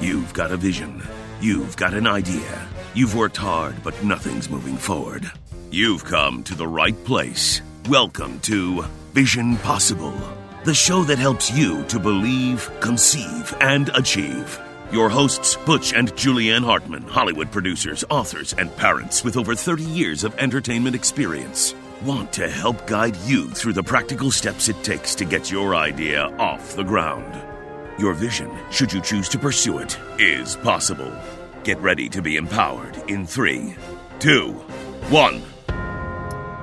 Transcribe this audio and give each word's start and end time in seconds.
You've 0.00 0.32
got 0.32 0.52
a 0.52 0.56
vision. 0.56 1.02
You've 1.40 1.76
got 1.76 1.92
an 1.92 2.06
idea. 2.06 2.68
You've 2.94 3.16
worked 3.16 3.36
hard, 3.36 3.82
but 3.82 4.00
nothing's 4.04 4.48
moving 4.48 4.76
forward. 4.76 5.28
You've 5.72 6.04
come 6.04 6.44
to 6.44 6.54
the 6.54 6.68
right 6.68 6.94
place. 7.04 7.60
Welcome 7.88 8.38
to 8.40 8.84
Vision 9.12 9.56
Possible, 9.56 10.14
the 10.62 10.72
show 10.72 11.02
that 11.02 11.18
helps 11.18 11.50
you 11.50 11.82
to 11.86 11.98
believe, 11.98 12.70
conceive, 12.78 13.52
and 13.60 13.88
achieve. 13.88 14.60
Your 14.92 15.08
hosts, 15.08 15.56
Butch 15.66 15.92
and 15.92 16.12
Julianne 16.12 16.64
Hartman, 16.64 17.02
Hollywood 17.02 17.50
producers, 17.50 18.04
authors, 18.08 18.52
and 18.52 18.74
parents 18.76 19.24
with 19.24 19.36
over 19.36 19.56
30 19.56 19.82
years 19.82 20.22
of 20.22 20.38
entertainment 20.38 20.94
experience, 20.94 21.74
want 22.04 22.32
to 22.34 22.48
help 22.48 22.86
guide 22.86 23.16
you 23.24 23.50
through 23.50 23.72
the 23.72 23.82
practical 23.82 24.30
steps 24.30 24.68
it 24.68 24.80
takes 24.84 25.16
to 25.16 25.24
get 25.24 25.50
your 25.50 25.74
idea 25.74 26.22
off 26.38 26.76
the 26.76 26.84
ground. 26.84 27.47
Your 27.98 28.14
vision, 28.14 28.50
should 28.70 28.92
you 28.92 29.00
choose 29.00 29.28
to 29.30 29.38
pursue 29.38 29.78
it, 29.78 29.98
is 30.18 30.56
possible. 30.56 31.12
Get 31.64 31.78
ready 31.80 32.08
to 32.10 32.22
be 32.22 32.36
empowered 32.36 32.96
in 33.10 33.26
three, 33.26 33.74
two, 34.20 34.52
one. 35.10 35.42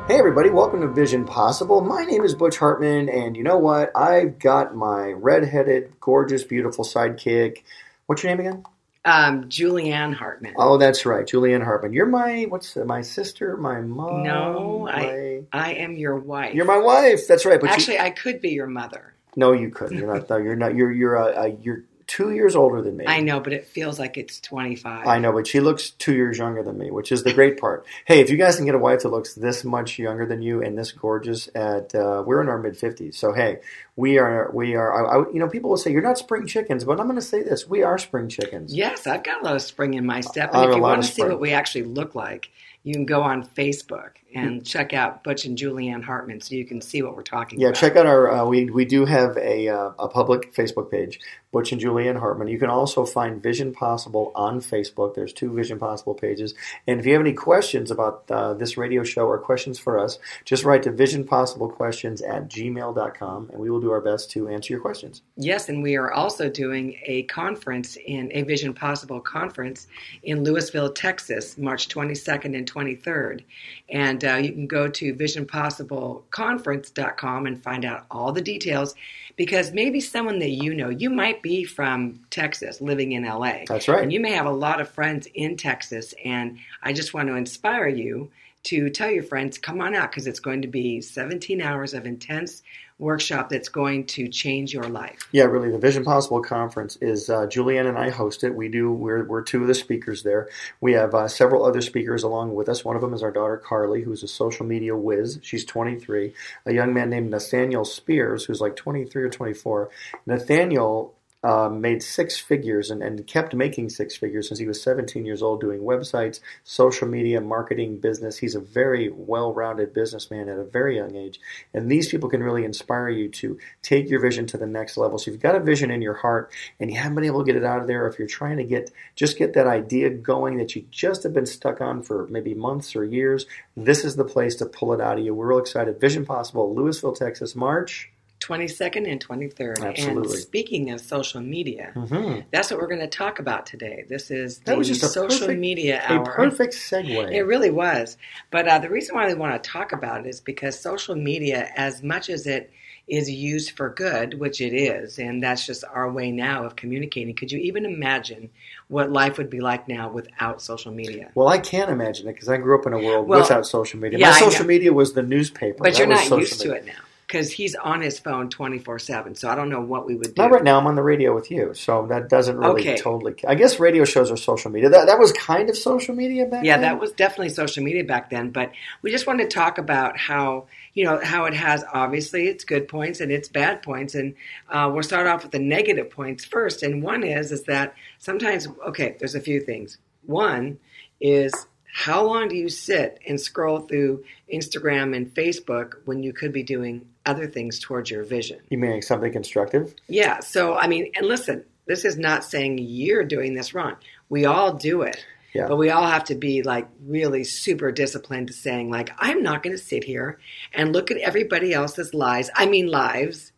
Hey, 0.07 0.17
everybody, 0.19 0.49
welcome 0.49 0.81
to 0.81 0.87
Vision 0.87 1.25
Possible. 1.25 1.81
My 1.81 2.03
name 2.05 2.23
is 2.23 2.35
Butch 2.35 2.57
Hartman, 2.57 3.09
and 3.09 3.35
you 3.35 3.43
know 3.43 3.57
what? 3.57 3.91
I've 3.95 4.37
got 4.39 4.75
my 4.75 5.11
redheaded, 5.11 5.93
gorgeous, 5.99 6.43
beautiful 6.43 6.85
sidekick. 6.85 7.63
What's 8.05 8.21
your 8.23 8.35
name 8.35 8.39
again? 8.47 8.63
Um, 9.03 9.45
Julianne 9.49 10.13
Hartman. 10.13 10.53
Oh, 10.57 10.77
that's 10.77 11.05
right, 11.05 11.25
Julianne 11.25 11.63
Hartman. 11.63 11.91
You're 11.93 12.05
my 12.05 12.43
what's 12.49 12.75
my 12.75 13.01
sister, 13.01 13.57
my 13.57 13.81
mom. 13.81 14.23
no, 14.23 14.87
I 14.89 15.01
my- 15.01 15.41
I 15.51 15.73
am 15.73 15.95
your 15.97 16.15
wife. 16.17 16.53
You're 16.55 16.65
my 16.65 16.77
wife. 16.77 17.27
That's 17.27 17.45
right. 17.45 17.59
But 17.59 17.67
you- 17.71 17.73
Actually, 17.73 17.99
I 17.99 18.09
could 18.11 18.41
be 18.41 18.49
your 18.51 18.67
mother. 18.67 19.14
No, 19.35 19.51
you 19.51 19.69
couldn't. 19.69 19.97
You're 19.97 20.13
not. 20.13 20.29
No, 20.29 20.37
you're 20.37 20.55
not. 20.55 20.75
You're 20.75 20.91
you're 20.91 21.17
uh, 21.17 21.43
uh, 21.43 21.55
you're 21.61 21.83
two 22.07 22.31
years 22.31 22.55
older 22.55 22.81
than 22.81 22.97
me. 22.97 23.05
I 23.07 23.19
know, 23.19 23.39
but 23.39 23.53
it 23.53 23.67
feels 23.67 23.99
like 23.99 24.17
it's 24.17 24.39
25. 24.39 25.07
I 25.07 25.17
know, 25.19 25.31
but 25.31 25.47
she 25.47 25.59
looks 25.59 25.89
two 25.91 26.13
years 26.13 26.37
younger 26.37 26.63
than 26.63 26.77
me, 26.77 26.91
which 26.91 27.11
is 27.11 27.23
the 27.23 27.33
great 27.33 27.59
part. 27.59 27.85
Hey, 28.05 28.19
if 28.19 28.29
you 28.29 28.37
guys 28.37 28.57
can 28.57 28.65
get 28.65 28.75
a 28.75 28.79
wife 28.79 29.01
that 29.01 29.09
looks 29.09 29.33
this 29.33 29.63
much 29.63 29.97
younger 29.97 30.25
than 30.25 30.41
you 30.41 30.61
and 30.61 30.77
this 30.77 30.91
gorgeous, 30.91 31.49
at 31.55 31.95
uh, 31.95 32.23
we're 32.25 32.41
in 32.41 32.49
our 32.49 32.59
mid 32.59 32.77
fifties. 32.77 33.17
So 33.17 33.33
hey, 33.33 33.59
we 33.95 34.17
are 34.17 34.51
we 34.53 34.75
are. 34.75 34.93
I, 34.93 35.19
I, 35.19 35.31
you 35.31 35.39
know, 35.39 35.47
people 35.47 35.69
will 35.69 35.77
say 35.77 35.91
you're 35.91 36.01
not 36.01 36.17
spring 36.17 36.45
chickens, 36.47 36.83
but 36.83 36.99
I'm 36.99 37.07
going 37.07 37.19
to 37.19 37.21
say 37.21 37.43
this: 37.43 37.67
we 37.67 37.83
are 37.83 37.97
spring 37.97 38.29
chickens. 38.29 38.73
Yes, 38.73 39.07
I've 39.07 39.23
got 39.23 39.41
a 39.41 39.45
lot 39.45 39.55
of 39.55 39.61
spring 39.61 39.95
in 39.95 40.05
my 40.05 40.21
step. 40.21 40.53
I 40.53 40.59
have 40.59 40.63
And 40.65 40.71
if 40.71 40.75
you 40.77 40.81
want 40.81 41.03
to 41.03 41.11
see 41.11 41.23
what 41.23 41.39
we 41.39 41.53
actually 41.53 41.83
look 41.83 42.15
like, 42.15 42.49
you 42.83 42.93
can 42.93 43.05
go 43.05 43.21
on 43.23 43.45
Facebook 43.45 44.11
and 44.35 44.65
check 44.65 44.93
out 44.93 45.23
Butch 45.23 45.45
and 45.45 45.57
Julianne 45.57 46.03
Hartman 46.03 46.41
so 46.41 46.55
you 46.55 46.65
can 46.65 46.81
see 46.81 47.01
what 47.01 47.15
we're 47.15 47.23
talking 47.23 47.59
Yeah, 47.59 47.69
about. 47.69 47.81
Yeah, 47.81 47.87
check 47.89 47.97
out 47.97 48.05
our. 48.05 48.31
Uh, 48.31 48.45
we 48.45 48.69
we 48.69 48.85
do 48.85 49.05
have 49.05 49.37
a 49.37 49.69
uh, 49.69 49.91
a 49.97 50.07
public 50.07 50.53
Facebook 50.53 50.91
page, 50.91 51.19
Butch 51.51 51.71
and 51.71 51.81
Julianne 51.81 52.19
Hartman. 52.19 52.49
You 52.49 52.59
can 52.59 52.69
also 52.69 53.05
find 53.05 53.41
Vision 53.41 53.73
Possible 53.73 54.33
on 54.35 54.59
Facebook. 54.59 55.15
There's 55.15 55.31
two 55.31 55.53
Vision 55.53 55.79
Possible 55.79 56.13
pages. 56.13 56.53
And 56.85 56.99
if 56.99 57.05
you 57.05 57.13
have 57.13 57.21
any 57.21 57.33
questions 57.33 57.91
about 57.91 58.29
uh, 58.29 58.53
this 58.55 58.75
radio 58.75 59.03
show 59.03 59.25
or 59.25 59.37
questions 59.39 59.79
for 59.79 59.97
us, 59.97 60.19
just 60.43 60.65
write 60.65 60.83
to 60.83 60.91
visionpossiblequestions 60.91 62.27
at 62.27 62.49
gmail.com 62.49 63.49
and 63.51 63.59
we 63.59 63.69
will 63.69 63.79
do 63.79 63.91
our 63.91 64.01
best 64.01 64.31
to 64.31 64.49
answer 64.49 64.73
your 64.73 64.81
questions. 64.81 65.21
Yes, 65.37 65.69
and 65.69 65.81
we 65.81 65.95
are 65.95 66.11
also 66.11 66.49
doing 66.49 66.99
a 67.05 67.23
conference 67.23 67.97
in 68.05 68.29
a 68.33 68.43
Vision 68.43 68.73
Possible 68.73 69.21
conference 69.21 69.87
in 70.23 70.43
Lewisville, 70.43 70.93
Texas, 70.93 71.57
March 71.57 71.87
22nd 71.87 72.55
and 72.57 72.71
23rd. 72.71 73.43
And 73.89 74.24
uh, 74.25 74.35
you 74.35 74.51
can 74.51 74.67
go 74.67 74.89
to 74.89 75.13
visionpossibleconference.com 75.13 77.45
and 77.45 77.63
find 77.63 77.85
out 77.85 78.05
all 78.09 78.31
the 78.31 78.41
details 78.41 78.95
because 79.35 79.71
maybe 79.71 79.99
someone 79.99 80.39
that 80.39 80.49
you 80.49 80.73
know, 80.73 80.89
you 80.89 81.09
might 81.09 81.41
be 81.41 81.63
from 81.63 82.19
Texas 82.29 82.81
living 82.81 83.11
in 83.11 83.23
LA. 83.23 83.63
That's 83.67 83.87
right. 83.87 84.03
And 84.03 84.11
you 84.11 84.19
may 84.19 84.31
have 84.31 84.45
a 84.45 84.51
lot 84.51 84.81
of 84.81 84.89
friends 84.89 85.27
in 85.33 85.57
Texas. 85.57 86.13
And 86.23 86.57
I 86.81 86.93
just 86.93 87.13
want 87.13 87.27
to 87.27 87.35
inspire 87.35 87.87
you 87.87 88.31
to 88.63 88.89
tell 88.89 89.11
your 89.11 89.23
friends, 89.23 89.57
come 89.57 89.81
on 89.81 89.93
out 89.93 90.11
because 90.11 90.25
it's 90.25 90.39
going 90.39 90.61
to 90.63 90.67
be 90.67 90.99
17 90.99 91.61
hours 91.61 91.93
of 91.93 92.05
intense 92.05 92.63
workshop 92.97 93.49
that's 93.49 93.69
going 93.69 94.05
to 94.05 94.27
change 94.29 94.73
your 94.73 94.87
life. 94.87 95.27
Yeah, 95.31 95.45
really, 95.45 95.69
the 95.69 95.77
Vision 95.77 96.05
Possible 96.05 96.41
conference 96.41 96.97
is 97.01 97.29
uh, 97.29 97.47
Julianne 97.47 97.87
and 97.87 97.97
I 97.97 98.09
host 98.09 98.43
it. 98.43 98.55
We 98.55 98.69
do. 98.69 98.91
We're 98.91 99.25
we're 99.25 99.41
two 99.41 99.61
of 99.61 99.67
the 99.67 99.75
speakers 99.75 100.23
there. 100.23 100.49
We 100.79 100.93
have 100.93 101.13
uh, 101.13 101.27
several 101.27 101.65
other 101.65 101.81
speakers 101.81 102.23
along 102.23 102.55
with 102.55 102.69
us. 102.69 102.85
One 102.85 102.95
of 102.95 103.01
them 103.01 103.13
is 103.13 103.23
our 103.23 103.31
daughter 103.31 103.57
Carly, 103.57 104.01
who's 104.01 104.23
a 104.23 104.27
social 104.27 104.65
media 104.65 104.95
whiz. 104.95 105.39
She's 105.41 105.65
23. 105.65 106.33
A 106.65 106.73
young 106.73 106.93
man 106.93 107.09
named 107.09 107.31
Nathaniel 107.31 107.85
Spears, 107.85 108.45
who's 108.45 108.61
like 108.61 108.75
23 108.75 109.23
or 109.23 109.29
24. 109.29 109.89
Nathaniel. 110.25 111.13
Uh, 111.45 111.69
made 111.69 112.01
six 112.01 112.39
figures 112.39 112.89
and, 112.89 113.03
and 113.03 113.27
kept 113.27 113.53
making 113.53 113.87
six 113.87 114.17
figures 114.17 114.47
since 114.47 114.59
he 114.59 114.65
was 114.65 114.81
17 114.81 115.27
years 115.27 115.43
old 115.43 115.61
doing 115.61 115.81
websites, 115.81 116.39
social 116.63 117.07
media, 117.07 117.39
marketing, 117.39 117.97
business. 117.97 118.39
He's 118.39 118.55
a 118.55 118.59
very 118.59 119.11
well 119.11 119.53
rounded 119.53 119.93
businessman 119.93 120.49
at 120.49 120.57
a 120.57 120.63
very 120.63 120.95
young 120.97 121.15
age. 121.15 121.39
And 121.71 121.87
these 121.87 122.09
people 122.09 122.29
can 122.29 122.41
really 122.41 122.65
inspire 122.65 123.09
you 123.09 123.29
to 123.29 123.59
take 123.83 124.09
your 124.09 124.19
vision 124.19 124.47
to 124.47 124.57
the 124.57 124.65
next 124.65 124.97
level. 124.97 125.19
So 125.19 125.29
if 125.29 125.33
you've 125.33 125.43
got 125.43 125.53
a 125.53 125.59
vision 125.59 125.91
in 125.91 126.01
your 126.01 126.15
heart 126.15 126.51
and 126.79 126.89
you 126.89 126.97
haven't 126.97 127.13
been 127.13 127.25
able 127.25 127.41
to 127.41 127.45
get 127.45 127.61
it 127.61 127.63
out 127.63 127.79
of 127.79 127.85
there, 127.85 128.07
if 128.07 128.17
you're 128.17 128.27
trying 128.27 128.57
to 128.57 128.63
get 128.63 128.89
just 129.15 129.37
get 129.37 129.53
that 129.53 129.67
idea 129.67 130.09
going 130.09 130.57
that 130.57 130.75
you 130.75 130.87
just 130.89 131.21
have 131.21 131.33
been 131.33 131.45
stuck 131.45 131.79
on 131.79 132.01
for 132.01 132.25
maybe 132.25 132.55
months 132.55 132.95
or 132.95 133.05
years, 133.05 133.45
this 133.77 134.03
is 134.03 134.15
the 134.15 134.25
place 134.25 134.55
to 134.55 134.65
pull 134.65 134.93
it 134.93 134.99
out 134.99 135.19
of 135.19 135.23
you. 135.23 135.35
We're 135.35 135.49
real 135.49 135.59
excited. 135.59 136.01
Vision 136.01 136.25
Possible, 136.25 136.73
Lewisville, 136.75 137.15
Texas, 137.15 137.55
March. 137.55 138.09
22nd 138.45 139.09
and 139.11 139.25
23rd. 139.25 139.81
Absolutely. 139.83 140.21
And 140.33 140.41
speaking 140.41 140.91
of 140.91 141.01
social 141.01 141.41
media, 141.41 141.91
Mm-hmm. 141.95 142.41
that's 142.51 142.69
what 142.71 142.79
we're 142.79 142.87
going 142.87 142.99
to 142.99 143.07
talk 143.07 143.39
about 143.39 143.65
today. 143.65 144.05
This 144.07 144.29
is 144.31 144.59
the 144.59 144.65
That 144.65 144.77
was 144.77 144.87
just 144.87 145.03
a 145.03 145.07
social 145.07 145.39
perfect, 145.47 145.59
media 145.59 146.03
a 146.07 146.23
perfect 146.23 146.73
segue. 146.73 147.31
It 147.31 147.43
really 147.43 147.71
was. 147.71 148.17
But 148.51 148.67
uh, 148.67 148.79
the 148.79 148.89
reason 148.89 149.15
why 149.15 149.27
we 149.27 149.33
want 149.33 149.61
to 149.61 149.69
talk 149.69 149.91
about 149.91 150.25
it 150.25 150.29
is 150.29 150.39
because 150.41 150.79
social 150.79 151.15
media, 151.15 151.69
as 151.75 152.03
much 152.03 152.29
as 152.29 152.45
it 152.45 152.71
is 153.07 153.29
used 153.29 153.71
for 153.71 153.89
good, 153.89 154.39
which 154.39 154.59
it 154.61 154.73
is, 154.73 155.19
and 155.19 155.41
that's 155.43 155.65
just 155.65 155.83
our 155.93 156.11
way 156.11 156.31
now 156.31 156.65
of 156.65 156.75
communicating, 156.75 157.35
could 157.35 157.51
you 157.51 157.59
even 157.59 157.85
imagine 157.85 158.49
what 158.87 159.11
life 159.11 159.37
would 159.37 159.49
be 159.49 159.59
like 159.59 159.87
now 159.87 160.09
without 160.09 160.59
social 160.61 160.91
media? 160.91 161.31
well, 161.35 161.47
I 161.47 161.59
can't 161.59 161.89
imagine 161.91 162.27
it 162.27 162.33
because 162.33 162.49
I 162.49 162.57
grew 162.57 162.77
up 162.79 162.85
in 162.87 162.93
a 162.93 162.99
world 162.99 163.27
Well, 163.27 163.41
without 163.41 163.65
social 163.67 163.99
media. 163.99 164.17
yeah, 164.19 164.31
My 164.31 164.39
social 164.39 164.65
media 164.65 164.91
was 164.91 165.13
the 165.13 165.21
newspaper. 165.23 165.77
But 165.83 165.93
That 165.93 165.99
you're 165.99 166.07
not 166.07 166.29
used 166.31 166.61
to 166.61 166.71
it 166.73 166.85
now 166.85 166.93
because 167.27 167.51
he's 167.51 167.75
on 167.75 168.01
his 168.01 168.19
phone 168.19 168.49
24 168.49 168.99
7. 168.99 169.35
So 169.35 169.49
I 169.49 169.55
don't 169.55 169.69
know 169.69 169.81
what 169.81 170.05
we 170.05 170.15
would 170.15 170.35
do. 170.35 170.41
Not 170.41 170.51
right 170.51 170.63
now. 170.63 170.77
I'm 170.79 170.87
on 170.87 170.95
the 170.95 171.03
radio 171.03 171.33
with 171.33 171.49
you, 171.51 171.73
so 171.73 172.05
that 172.07 172.29
doesn't 172.29 172.57
really 172.57 172.81
Okay. 172.81 172.97
totally. 172.97 173.35
I 173.47 173.55
guess 173.55 173.79
radio 173.79 174.05
shows 174.05 174.31
are 174.31 174.37
social 174.37 174.71
media. 174.71 174.89
That 174.89 175.07
that 175.07 175.19
was 175.19 175.31
kind 175.33 175.69
of 175.69 175.77
social 175.77 176.15
media 176.15 176.45
back 176.45 176.63
Yeah, 176.63 176.77
then. 176.77 176.83
Yeah, 176.83 176.89
that 176.93 177.01
was 177.01 177.11
definitely 177.11 177.49
social 177.49 177.83
media 177.83 178.03
back 178.03 178.29
then. 178.29 178.51
But 178.51 178.71
we 179.01 179.11
just 179.11 179.27
wanted 179.27 179.49
to 179.49 179.55
talk 179.55 179.77
about 179.77 180.17
how 180.17 180.65
you 180.93 181.03
know 181.05 181.19
how 181.23 181.45
it 181.45 181.53
has 181.53 181.83
obviously 181.93 182.47
its 182.47 182.63
good 182.63 182.87
points 182.87 183.19
and 183.19 183.31
its 183.31 183.49
bad 183.49 183.81
points, 183.81 184.15
and 184.15 184.35
uh, 184.69 184.89
we'll 184.93 185.03
start 185.03 185.27
off 185.27 185.43
with 185.43 185.51
the 185.51 185.59
negative 185.59 186.09
points 186.11 186.45
first. 186.45 186.83
And 186.83 187.01
one 187.03 187.23
is 187.23 187.51
is 187.51 187.63
that 187.63 187.95
sometimes 188.19 188.67
okay, 188.87 189.15
there's 189.19 189.35
a 189.35 189.41
few 189.41 189.59
things. 189.61 189.97
One 190.25 190.79
is 191.21 191.53
how 191.97 192.25
long 192.25 192.49
do 192.49 192.57
you 192.57 192.67
sit 192.67 193.19
and 193.25 193.39
scroll 193.39 193.79
through 193.79 194.25
Instagram 194.53 195.15
and 195.15 195.33
Facebook 195.33 195.93
when 196.03 196.23
you 196.23 196.33
could 196.33 196.51
be 196.51 196.61
doing 196.61 197.07
other 197.25 197.47
things 197.47 197.79
towards 197.79 198.11
your 198.11 198.25
vision? 198.25 198.59
You 198.69 198.77
mean 198.77 199.01
something 199.01 199.31
constructive? 199.31 199.95
Yeah. 200.09 200.41
So, 200.41 200.75
I 200.75 200.87
mean, 200.87 201.09
and 201.15 201.25
listen, 201.25 201.63
this 201.87 202.03
is 202.03 202.17
not 202.17 202.43
saying 202.43 202.79
you're 202.79 203.23
doing 203.23 203.53
this 203.53 203.73
wrong. 203.73 203.95
We 204.27 204.43
all 204.43 204.73
do 204.73 205.03
it. 205.03 205.25
Yeah. 205.53 205.69
But 205.69 205.77
we 205.77 205.89
all 205.89 206.05
have 206.05 206.25
to 206.25 206.35
be 206.35 206.63
like 206.63 206.85
really 207.07 207.45
super 207.45 207.93
disciplined 207.93 208.47
to 208.47 208.53
saying, 208.53 208.91
like, 208.91 209.11
I'm 209.17 209.41
not 209.41 209.63
going 209.63 209.73
to 209.73 209.81
sit 209.81 210.03
here 210.03 210.37
and 210.73 210.91
look 210.91 211.11
at 211.11 211.17
everybody 211.19 211.73
else's 211.73 212.13
lives. 212.13 212.51
I 212.53 212.65
mean, 212.65 212.87
lives. 212.87 213.53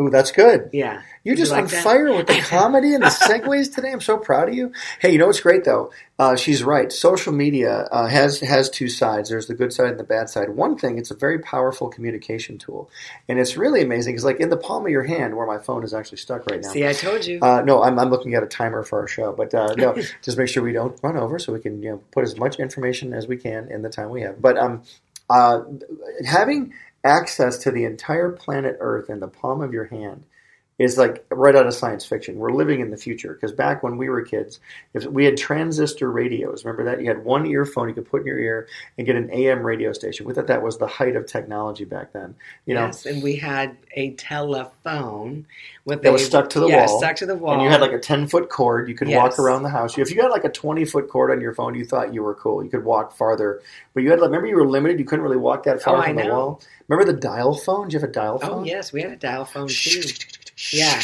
Ooh, 0.00 0.10
that's 0.10 0.32
good. 0.32 0.70
Yeah. 0.72 1.02
You're 1.22 1.32
Would 1.32 1.38
you 1.38 1.44
just 1.44 1.52
like 1.52 1.64
on 1.64 1.70
that? 1.70 1.84
fire 1.84 2.12
with 2.12 2.26
the 2.26 2.40
comedy 2.40 2.94
and 2.94 3.02
the 3.02 3.06
segues 3.10 3.72
today. 3.72 3.92
I'm 3.92 4.00
so 4.00 4.18
proud 4.18 4.48
of 4.48 4.54
you. 4.54 4.72
Hey, 4.98 5.12
you 5.12 5.18
know 5.18 5.26
what's 5.26 5.40
great 5.40 5.64
though? 5.64 5.92
Uh, 6.18 6.34
she's 6.34 6.64
right. 6.64 6.92
Social 6.92 7.32
media 7.32 7.88
uh, 7.92 8.06
has 8.08 8.40
has 8.40 8.68
two 8.68 8.88
sides. 8.88 9.30
There's 9.30 9.46
the 9.46 9.54
good 9.54 9.72
side 9.72 9.90
and 9.90 9.98
the 9.98 10.04
bad 10.04 10.28
side. 10.28 10.50
One 10.50 10.76
thing, 10.76 10.98
it's 10.98 11.12
a 11.12 11.16
very 11.16 11.38
powerful 11.38 11.88
communication 11.88 12.58
tool, 12.58 12.90
and 13.28 13.38
it's 13.38 13.56
really 13.56 13.82
amazing 13.82 14.14
because, 14.14 14.24
like 14.24 14.40
in 14.40 14.50
the 14.50 14.56
palm 14.56 14.84
of 14.84 14.90
your 14.90 15.04
hand, 15.04 15.36
where 15.36 15.46
my 15.46 15.58
phone 15.58 15.84
is 15.84 15.94
actually 15.94 16.18
stuck 16.18 16.48
right 16.50 16.60
now. 16.60 16.70
See, 16.70 16.86
I 16.86 16.92
told 16.92 17.24
you. 17.24 17.38
Uh, 17.40 17.62
no, 17.62 17.82
I'm, 17.82 17.98
I'm 17.98 18.10
looking 18.10 18.34
at 18.34 18.42
a 18.42 18.46
timer 18.46 18.82
for 18.82 19.00
our 19.00 19.08
show, 19.08 19.32
but 19.32 19.54
uh, 19.54 19.74
no, 19.76 19.94
just 20.22 20.36
make 20.36 20.48
sure 20.48 20.62
we 20.62 20.72
don't 20.72 20.98
run 21.02 21.16
over, 21.16 21.38
so 21.38 21.52
we 21.52 21.60
can 21.60 21.82
you 21.82 21.90
know 21.90 22.02
put 22.10 22.24
as 22.24 22.36
much 22.36 22.58
information 22.58 23.12
as 23.14 23.26
we 23.28 23.36
can 23.36 23.70
in 23.70 23.82
the 23.82 23.90
time 23.90 24.10
we 24.10 24.22
have. 24.22 24.42
But 24.42 24.58
um, 24.58 24.82
uh, 25.30 25.62
having 26.26 26.74
access 27.04 27.58
to 27.58 27.70
the 27.70 27.84
entire 27.84 28.30
planet 28.30 28.76
Earth 28.80 29.10
in 29.10 29.20
the 29.20 29.28
palm 29.28 29.60
of 29.60 29.72
your 29.72 29.86
hand 29.86 30.24
is 30.78 30.98
like 30.98 31.24
right 31.30 31.54
out 31.54 31.66
of 31.66 31.74
science 31.74 32.04
fiction. 32.04 32.36
We're 32.36 32.50
living 32.50 32.80
in 32.80 32.90
the 32.90 32.96
future 32.96 33.34
because 33.34 33.52
back 33.52 33.82
when 33.84 33.96
we 33.96 34.08
were 34.08 34.22
kids, 34.22 34.58
if 34.92 35.04
we 35.04 35.24
had 35.24 35.36
transistor 35.36 36.10
radios. 36.10 36.64
Remember 36.64 36.84
that 36.90 37.00
you 37.00 37.06
had 37.06 37.24
one 37.24 37.46
earphone 37.46 37.88
you 37.88 37.94
could 37.94 38.08
put 38.08 38.22
in 38.22 38.26
your 38.26 38.38
ear 38.38 38.66
and 38.98 39.06
get 39.06 39.14
an 39.14 39.30
AM 39.32 39.62
radio 39.62 39.92
station. 39.92 40.26
We 40.26 40.34
thought 40.34 40.48
that 40.48 40.62
was 40.62 40.78
the 40.78 40.86
height 40.86 41.14
of 41.14 41.26
technology 41.26 41.84
back 41.84 42.12
then. 42.12 42.34
You 42.66 42.74
know, 42.74 42.86
yes, 42.86 43.06
and 43.06 43.22
we 43.22 43.36
had 43.36 43.76
a 43.92 44.10
telephone 44.14 45.46
with 45.84 46.02
that 46.02 46.08
a, 46.08 46.12
was 46.12 46.24
stuck 46.26 46.50
to 46.50 46.60
the 46.60 46.66
yeah, 46.68 46.86
wall. 46.86 46.98
stuck 46.98 47.16
to 47.16 47.26
the 47.26 47.36
wall. 47.36 47.54
and 47.54 47.62
you 47.62 47.68
had 47.68 47.80
like 47.80 47.92
a 47.92 47.98
ten 47.98 48.26
foot 48.26 48.48
cord. 48.48 48.88
You 48.88 48.94
could 48.96 49.08
walk 49.08 49.38
around 49.38 49.62
the 49.62 49.68
house. 49.70 49.96
If 49.96 50.10
you 50.10 50.22
had 50.22 50.30
like 50.30 50.44
a 50.44 50.50
twenty 50.50 50.84
foot 50.84 51.08
cord 51.08 51.30
on 51.30 51.40
your 51.40 51.54
phone, 51.54 51.74
you 51.74 51.84
thought 51.84 52.12
you 52.12 52.22
were 52.22 52.34
cool. 52.34 52.64
You 52.64 52.70
could 52.70 52.84
walk 52.84 53.16
farther, 53.16 53.62
but 53.92 54.02
you 54.02 54.10
had 54.10 54.18
like 54.18 54.28
remember 54.30 54.48
you 54.48 54.56
were 54.56 54.66
limited. 54.66 54.98
You 54.98 55.04
couldn't 55.04 55.22
really 55.22 55.36
walk 55.36 55.62
that 55.64 55.82
far 55.82 55.98
Oh, 55.98 56.02
from 56.02 56.16
the 56.16 56.26
wall. 56.26 56.60
Remember 56.88 57.10
the 57.10 57.18
dial 57.18 57.54
phone? 57.54 57.84
Did 57.84 57.94
you 57.94 58.00
have 58.00 58.08
a 58.08 58.12
dial 58.12 58.38
oh, 58.42 58.46
phone? 58.46 58.60
oh 58.60 58.64
yes, 58.64 58.92
we 58.92 59.02
had 59.02 59.12
a 59.12 59.16
dial 59.16 59.44
phone 59.44 59.68
too. 59.68 60.02
Yeah, 60.72 61.00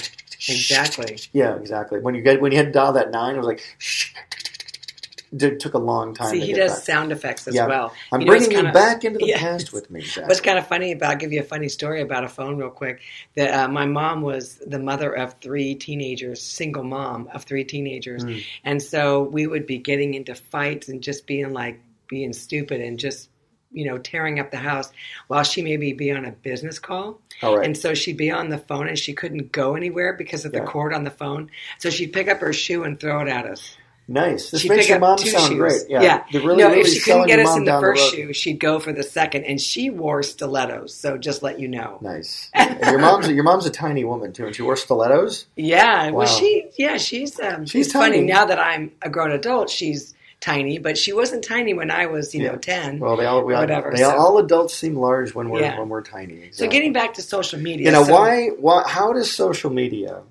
exactly. 0.48 1.18
Yeah, 1.32 1.56
exactly. 1.56 2.00
When 2.00 2.14
you 2.14 2.22
get 2.22 2.40
when 2.40 2.52
you 2.52 2.58
had 2.58 2.66
to 2.66 2.72
dial 2.72 2.92
that 2.94 3.10
nine, 3.10 3.34
it 3.34 3.38
was 3.38 3.46
like 3.46 3.62
it 5.32 5.60
took 5.60 5.74
a 5.74 5.78
long 5.78 6.12
time. 6.12 6.30
See, 6.30 6.40
he 6.40 6.52
does 6.52 6.72
back. 6.74 6.82
sound 6.82 7.12
effects 7.12 7.46
as 7.46 7.54
Yeah. 7.54 7.66
well. 7.68 7.92
I'm 8.10 8.20
You 8.20 8.26
know, 8.26 8.30
bringing 8.32 8.50
you 8.50 8.56
kinda- 8.56 8.72
back 8.72 9.04
into 9.04 9.20
the 9.20 9.26
Yes. 9.26 9.40
past 9.40 9.72
with 9.72 9.88
me. 9.88 10.00
Jack. 10.00 10.26
What's 10.26 10.40
kind 10.40 10.58
of 10.58 10.66
funny 10.66 10.90
about? 10.90 11.10
I'll 11.12 11.16
give 11.18 11.32
you 11.32 11.38
a 11.38 11.44
funny 11.44 11.68
story 11.68 12.00
about 12.00 12.24
a 12.24 12.28
phone 12.28 12.56
real 12.56 12.70
quick. 12.70 13.00
That 13.36 13.54
uh, 13.54 13.68
my 13.68 13.86
mom 13.86 14.22
was 14.22 14.56
the 14.66 14.80
mother 14.80 15.12
of 15.12 15.36
three 15.40 15.76
teenagers, 15.76 16.42
single 16.42 16.82
mom 16.82 17.28
of 17.32 17.44
three 17.44 17.62
teenagers, 17.62 18.24
Mm. 18.24 18.42
and 18.64 18.82
so 18.82 19.22
we 19.22 19.46
would 19.46 19.66
be 19.66 19.78
getting 19.78 20.14
into 20.14 20.34
fights 20.34 20.88
and 20.88 21.00
just 21.00 21.26
being 21.28 21.52
like 21.52 21.78
being 22.08 22.32
stupid 22.32 22.80
and 22.80 22.98
just 22.98 23.28
you 23.72 23.86
know 23.86 23.98
tearing 23.98 24.40
up 24.40 24.50
the 24.50 24.56
house 24.56 24.90
while 25.28 25.44
she 25.44 25.62
maybe 25.62 25.92
be 25.92 26.10
on 26.10 26.24
a 26.24 26.32
business 26.32 26.80
call. 26.80 27.20
All 27.42 27.56
right. 27.56 27.66
And 27.66 27.76
so 27.76 27.94
she'd 27.94 28.16
be 28.16 28.30
on 28.30 28.48
the 28.50 28.58
phone 28.58 28.88
and 28.88 28.98
she 28.98 29.12
couldn't 29.14 29.52
go 29.52 29.74
anywhere 29.74 30.12
because 30.12 30.44
of 30.44 30.52
the 30.52 30.58
Yeah. 30.58 30.64
cord 30.64 30.92
on 30.94 31.04
the 31.04 31.10
phone. 31.10 31.50
So 31.78 31.90
she'd 31.90 32.12
pick 32.12 32.28
up 32.28 32.38
her 32.40 32.52
shoe 32.52 32.84
and 32.84 32.98
throw 33.00 33.20
it 33.20 33.28
at 33.28 33.46
us. 33.46 33.76
nice. 34.08 34.50
This 34.50 34.62
She'd 34.62 34.70
makes 34.70 34.88
your 34.88 34.98
mom 34.98 35.18
sound 35.18 35.46
shoes. 35.52 35.56
great. 35.58 35.82
Yeah. 35.88 36.02
yeah. 36.02 36.24
Really, 36.40 36.56
no, 36.62 36.68
really 36.68 36.80
if 36.80 36.88
she 36.88 36.98
couldn't 37.00 37.28
get 37.28 37.38
us 37.38 37.56
in 37.56 37.64
the 37.64 37.78
first 37.78 38.12
road. 38.12 38.16
shoe, 38.26 38.32
she'd 38.32 38.58
go 38.58 38.80
for 38.80 38.92
the 38.92 39.04
second. 39.04 39.44
And 39.44 39.60
she 39.60 39.88
wore 39.88 40.22
stilettos. 40.24 40.92
So 40.94 41.16
just 41.16 41.44
let 41.44 41.60
you 41.60 41.68
know. 41.68 41.98
Nice. 42.00 42.50
And 42.80 42.80
your 42.90 42.98
mom's 42.98 43.28
your 43.28 43.44
mom's 43.44 43.66
a 43.66 43.70
tiny 43.70 44.04
woman 44.04 44.32
too, 44.32 44.46
and 44.46 44.56
she 44.56 44.62
wore 44.62 44.74
stilettos. 44.76 45.46
Yeah. 45.56 46.10
Wow. 46.10 46.18
Well, 46.18 46.26
she, 46.26 46.66
yeah, 46.76 46.96
she's, 46.96 47.38
um, 47.38 47.66
She's 47.66 47.92
funny 47.92 48.22
now 48.22 48.46
that 48.46 48.58
I'm 48.58 48.90
a 49.02 49.10
grown 49.10 49.30
adult. 49.32 49.70
She's 49.70 50.14
tiny, 50.40 50.78
but 50.78 50.96
she 50.96 51.12
wasn't 51.12 51.44
tiny 51.44 51.74
when 51.74 51.90
I 51.90 52.06
was, 52.06 52.34
you 52.34 52.42
Yeah. 52.42 52.52
know, 52.52 52.56
10. 52.58 52.98
Well, 52.98 53.16
they 53.16 53.26
all 53.26 53.44
we 53.44 53.54
all, 53.54 53.60
Whatever, 53.60 53.92
They 53.94 54.02
all, 54.02 54.12
so- 54.12 54.18
all 54.18 54.38
adults 54.38 54.74
seem 54.74 54.96
large 54.96 55.34
when 55.34 55.50
we're 55.50 55.60
Yeah. 55.60 55.78
when 55.78 55.88
we're 55.88 56.02
tiny. 56.02 56.48
so 56.52 56.66
getting 56.66 56.92
back 56.92 57.14
to 57.14 57.22
social 57.22 57.58
media. 57.60 57.86
you 57.86 57.92
know 57.92 58.04
so- 58.04 58.12
why 58.12 58.48
why 58.58 58.82
how 58.86 59.12
does 59.12 59.30
social 59.32 59.70
media 59.70 60.22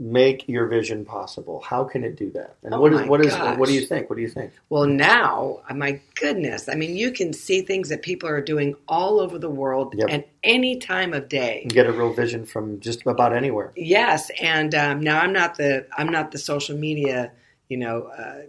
make 0.00 0.48
your 0.48 0.66
vision 0.66 1.04
possible? 1.04 1.60
How 1.60 1.82
can 1.82 2.04
it 2.04 2.14
do 2.16 2.30
that? 2.32 2.54
And 2.62 2.72
Oh 2.74 2.80
what 2.80 2.92
is 2.92 3.00
what 3.08 3.20
is 3.24 3.32
gosh. 3.34 3.58
what 3.58 3.66
do 3.68 3.74
you 3.74 3.80
think? 3.86 4.08
What 4.08 4.16
do 4.16 4.22
you 4.22 4.28
think? 4.28 4.52
Well, 4.70 4.86
now, 4.86 5.60
uh, 5.68 5.74
my 5.74 6.00
goodness, 6.14 6.68
I 6.68 6.74
mean, 6.74 6.96
you 6.96 7.10
can 7.10 7.32
see 7.32 7.62
things 7.62 7.88
that 7.88 8.02
people 8.02 8.28
are 8.28 8.40
doing 8.40 8.76
all 8.86 9.18
over 9.18 9.38
the 9.38 9.50
world 9.50 9.94
Yep. 9.96 10.08
at 10.10 10.28
any 10.44 10.76
time 10.76 11.12
of 11.14 11.28
day. 11.28 11.62
You 11.64 11.70
get 11.70 11.86
a 11.86 11.92
real 11.92 12.12
vision 12.12 12.44
from 12.44 12.78
just 12.80 13.06
about 13.06 13.34
anywhere. 13.34 13.72
Yes, 13.76 14.30
and 14.40 14.72
um, 14.74 15.00
now 15.00 15.20
I'm 15.20 15.32
not 15.32 15.56
the 15.56 15.86
I'm 15.96 16.08
not 16.10 16.30
the 16.30 16.38
social 16.38 16.76
media, 16.76 17.32
you 17.68 17.76
know, 17.76 18.02
uh, 18.16 18.42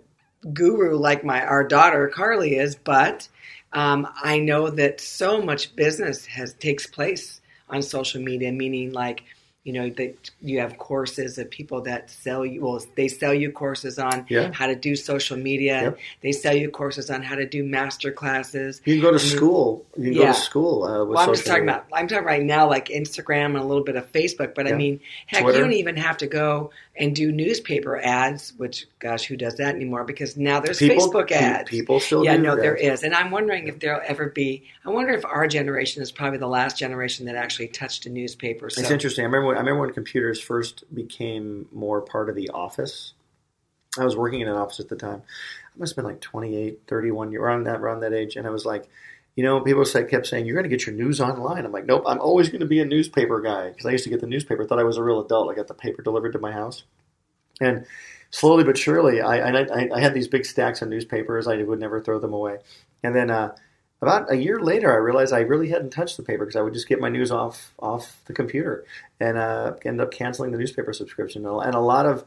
guru 0.53 0.97
like 0.97 1.23
my 1.23 1.43
our 1.45 1.63
daughter 1.63 2.07
Carly 2.09 2.55
is, 2.57 2.75
but 2.75 3.27
um, 3.73 4.07
I 4.23 4.39
know 4.39 4.69
that 4.69 4.99
so 5.01 5.41
much 5.41 5.75
business 5.75 6.25
has 6.25 6.53
takes 6.53 6.87
place 6.87 7.41
on 7.69 7.81
social 7.81 8.21
media, 8.21 8.51
meaning 8.51 8.93
like. 8.93 9.23
You 9.65 9.73
know 9.73 9.89
that 9.89 10.31
you 10.41 10.61
have 10.61 10.77
courses 10.77 11.37
of 11.37 11.51
people 11.51 11.81
that 11.81 12.09
sell 12.09 12.45
you. 12.45 12.61
Well, 12.63 12.81
they 12.95 13.09
sell 13.09 13.33
you 13.33 13.51
courses 13.51 13.99
on 13.99 14.25
Yeah. 14.29 14.51
how 14.53 14.67
to 14.67 14.73
do 14.73 14.95
social 14.95 15.37
media. 15.37 15.81
Yep. 15.83 15.97
They 16.21 16.31
sell 16.31 16.55
you 16.55 16.71
courses 16.71 17.11
on 17.11 17.21
how 17.21 17.35
to 17.35 17.45
do 17.45 17.63
master 17.63 18.09
classes. 18.11 18.81
You 18.85 18.95
can 18.95 19.01
go 19.01 19.11
to 19.11 19.17
mean, 19.23 19.35
school. 19.35 19.85
You 19.97 20.11
can 20.11 20.21
go 20.21 20.27
to 20.27 20.33
school 20.33 20.83
uh, 20.85 20.99
with 21.05 21.09
Well, 21.09 21.27
I'm 21.27 21.35
just 21.35 21.45
talking 21.45 21.65
media. 21.65 21.81
about. 21.85 21.99
I'm 21.99 22.07
talking 22.07 22.25
right 22.25 22.41
now, 22.41 22.67
like 22.69 22.87
Instagram 22.87 23.47
and 23.47 23.57
a 23.57 23.63
little 23.65 23.83
bit 23.83 23.97
of 23.97 24.09
Facebook. 24.13 24.55
But 24.55 24.65
I 24.65 24.71
mean, 24.71 25.01
heck, 25.27 25.43
Twitter. 25.43 25.57
you 25.59 25.63
don't 25.65 25.73
even 25.73 25.97
have 25.97 26.17
to 26.17 26.27
go 26.27 26.71
and 26.99 27.15
do 27.15 27.31
newspaper 27.31 27.99
ads. 27.99 28.53
Which, 28.57 28.85
gosh, 28.99 29.23
who 29.23 29.37
does 29.37 29.55
that 29.55 29.73
anymore? 29.73 30.03
Because 30.03 30.37
now 30.37 30.59
there's 30.59 30.77
people, 30.77 31.09
Facebook 31.09 31.31
ads. 31.31 31.69
People 31.69 31.99
still 31.99 32.23
yeah, 32.23 32.35
no, 32.35 32.55
there 32.55 32.75
is, 32.75 33.03
and 33.03 33.15
I'm 33.15 33.31
wondering 33.31 33.67
if 33.67 33.79
there'll 33.79 34.01
ever 34.05 34.29
be. 34.29 34.65
I 34.85 34.89
wonder 34.89 35.13
if 35.13 35.25
our 35.25 35.47
generation 35.47 36.03
is 36.03 36.11
probably 36.11 36.37
the 36.37 36.47
last 36.47 36.77
generation 36.77 37.25
that 37.25 37.35
actually 37.35 37.69
touched 37.69 38.05
a 38.05 38.09
newspaper. 38.09 38.69
So 38.69 38.81
It's 38.81 38.91
interesting. 38.91 39.23
I 39.23 39.25
remember 39.25 39.47
when, 39.47 39.55
I 39.55 39.61
remember 39.61 39.81
when 39.81 39.93
computers 39.93 40.39
first 40.39 40.83
became 40.93 41.67
more 41.71 42.01
part 42.01 42.29
of 42.29 42.35
the 42.35 42.49
office. 42.49 43.13
I 43.97 44.03
was 44.03 44.15
working 44.15 44.41
in 44.41 44.47
an 44.47 44.55
office 44.55 44.79
at 44.79 44.89
the 44.89 44.95
time. 44.95 45.23
I 45.23 45.79
must 45.79 45.91
have 45.91 46.03
been 46.03 46.11
like 46.11 46.21
28, 46.21 46.81
31, 46.87 47.31
year- 47.31 47.41
around 47.41 47.63
that 47.63 47.79
around 47.79 48.01
that 48.01 48.13
age, 48.13 48.35
and 48.35 48.45
I 48.45 48.49
was 48.49 48.65
like, 48.65 48.87
you 49.39 49.45
know, 49.45 49.61
people 49.61 49.85
said 49.85 50.09
kept 50.09 50.27
saying 50.27 50.45
you're 50.45 50.53
going 50.53 50.69
to 50.69 50.75
get 50.77 50.85
your 50.85 50.93
news 50.93 51.21
online. 51.21 51.63
I'm 51.63 51.71
like, 51.71 51.85
nope, 51.85 52.03
I'm 52.05 52.19
always 52.19 52.49
going 52.49 52.59
to 52.59 52.65
be 52.65 52.81
a 52.81 52.85
newspaper 52.85 53.39
guy 53.39 53.69
because 53.69 53.85
I 53.85 53.91
used 53.91 54.03
to 54.03 54.09
get 54.09 54.19
the 54.19 54.27
newspaper. 54.27 54.63
I 54.63 54.67
Thought 54.67 54.79
I 54.79 54.83
was 54.83 54.97
a 54.97 55.03
real 55.03 55.21
adult. 55.21 55.49
I 55.49 55.55
got 55.55 55.69
the 55.69 55.73
paper 55.73 56.01
delivered 56.01 56.33
to 56.33 56.39
my 56.39 56.51
house, 56.51 56.83
and 57.61 57.85
slowly 58.31 58.65
but 58.65 58.77
surely, 58.77 59.21
I 59.21 59.37
I, 59.37 59.89
I 59.95 60.01
had 60.01 60.13
these 60.13 60.27
big 60.27 60.43
stacks 60.43 60.81
of 60.81 60.89
newspapers. 60.89 61.47
I 61.47 61.55
would 61.63 61.79
never 61.79 62.01
throw 62.01 62.19
them 62.19 62.33
away, 62.33 62.57
and 63.01 63.15
then. 63.15 63.31
Uh, 63.31 63.55
about 64.01 64.31
a 64.31 64.37
year 64.37 64.61
later, 64.61 64.93
I 64.93 64.95
realized 64.95 65.33
I 65.33 65.41
really 65.41 65.67
hadn't 65.67 65.89
touched 65.89 66.15
the 66.15 66.23
paper 66.23 66.45
because 66.45 66.55
I 66.55 66.61
would 66.61 66.73
just 66.73 66.87
get 66.87 67.01
my 67.01 67.09
news 67.09 67.31
off 67.31 67.73
off 67.79 68.21
the 68.27 68.33
computer 68.33 68.85
and 69.19 69.37
uh, 69.37 69.73
end 69.83 69.99
up 69.99 70.11
canceling 70.11 70.51
the 70.51 70.57
newspaper 70.57 70.93
subscription. 70.93 71.45
And 71.45 71.75
a 71.75 71.81
lot 71.81 72.05
of 72.05 72.23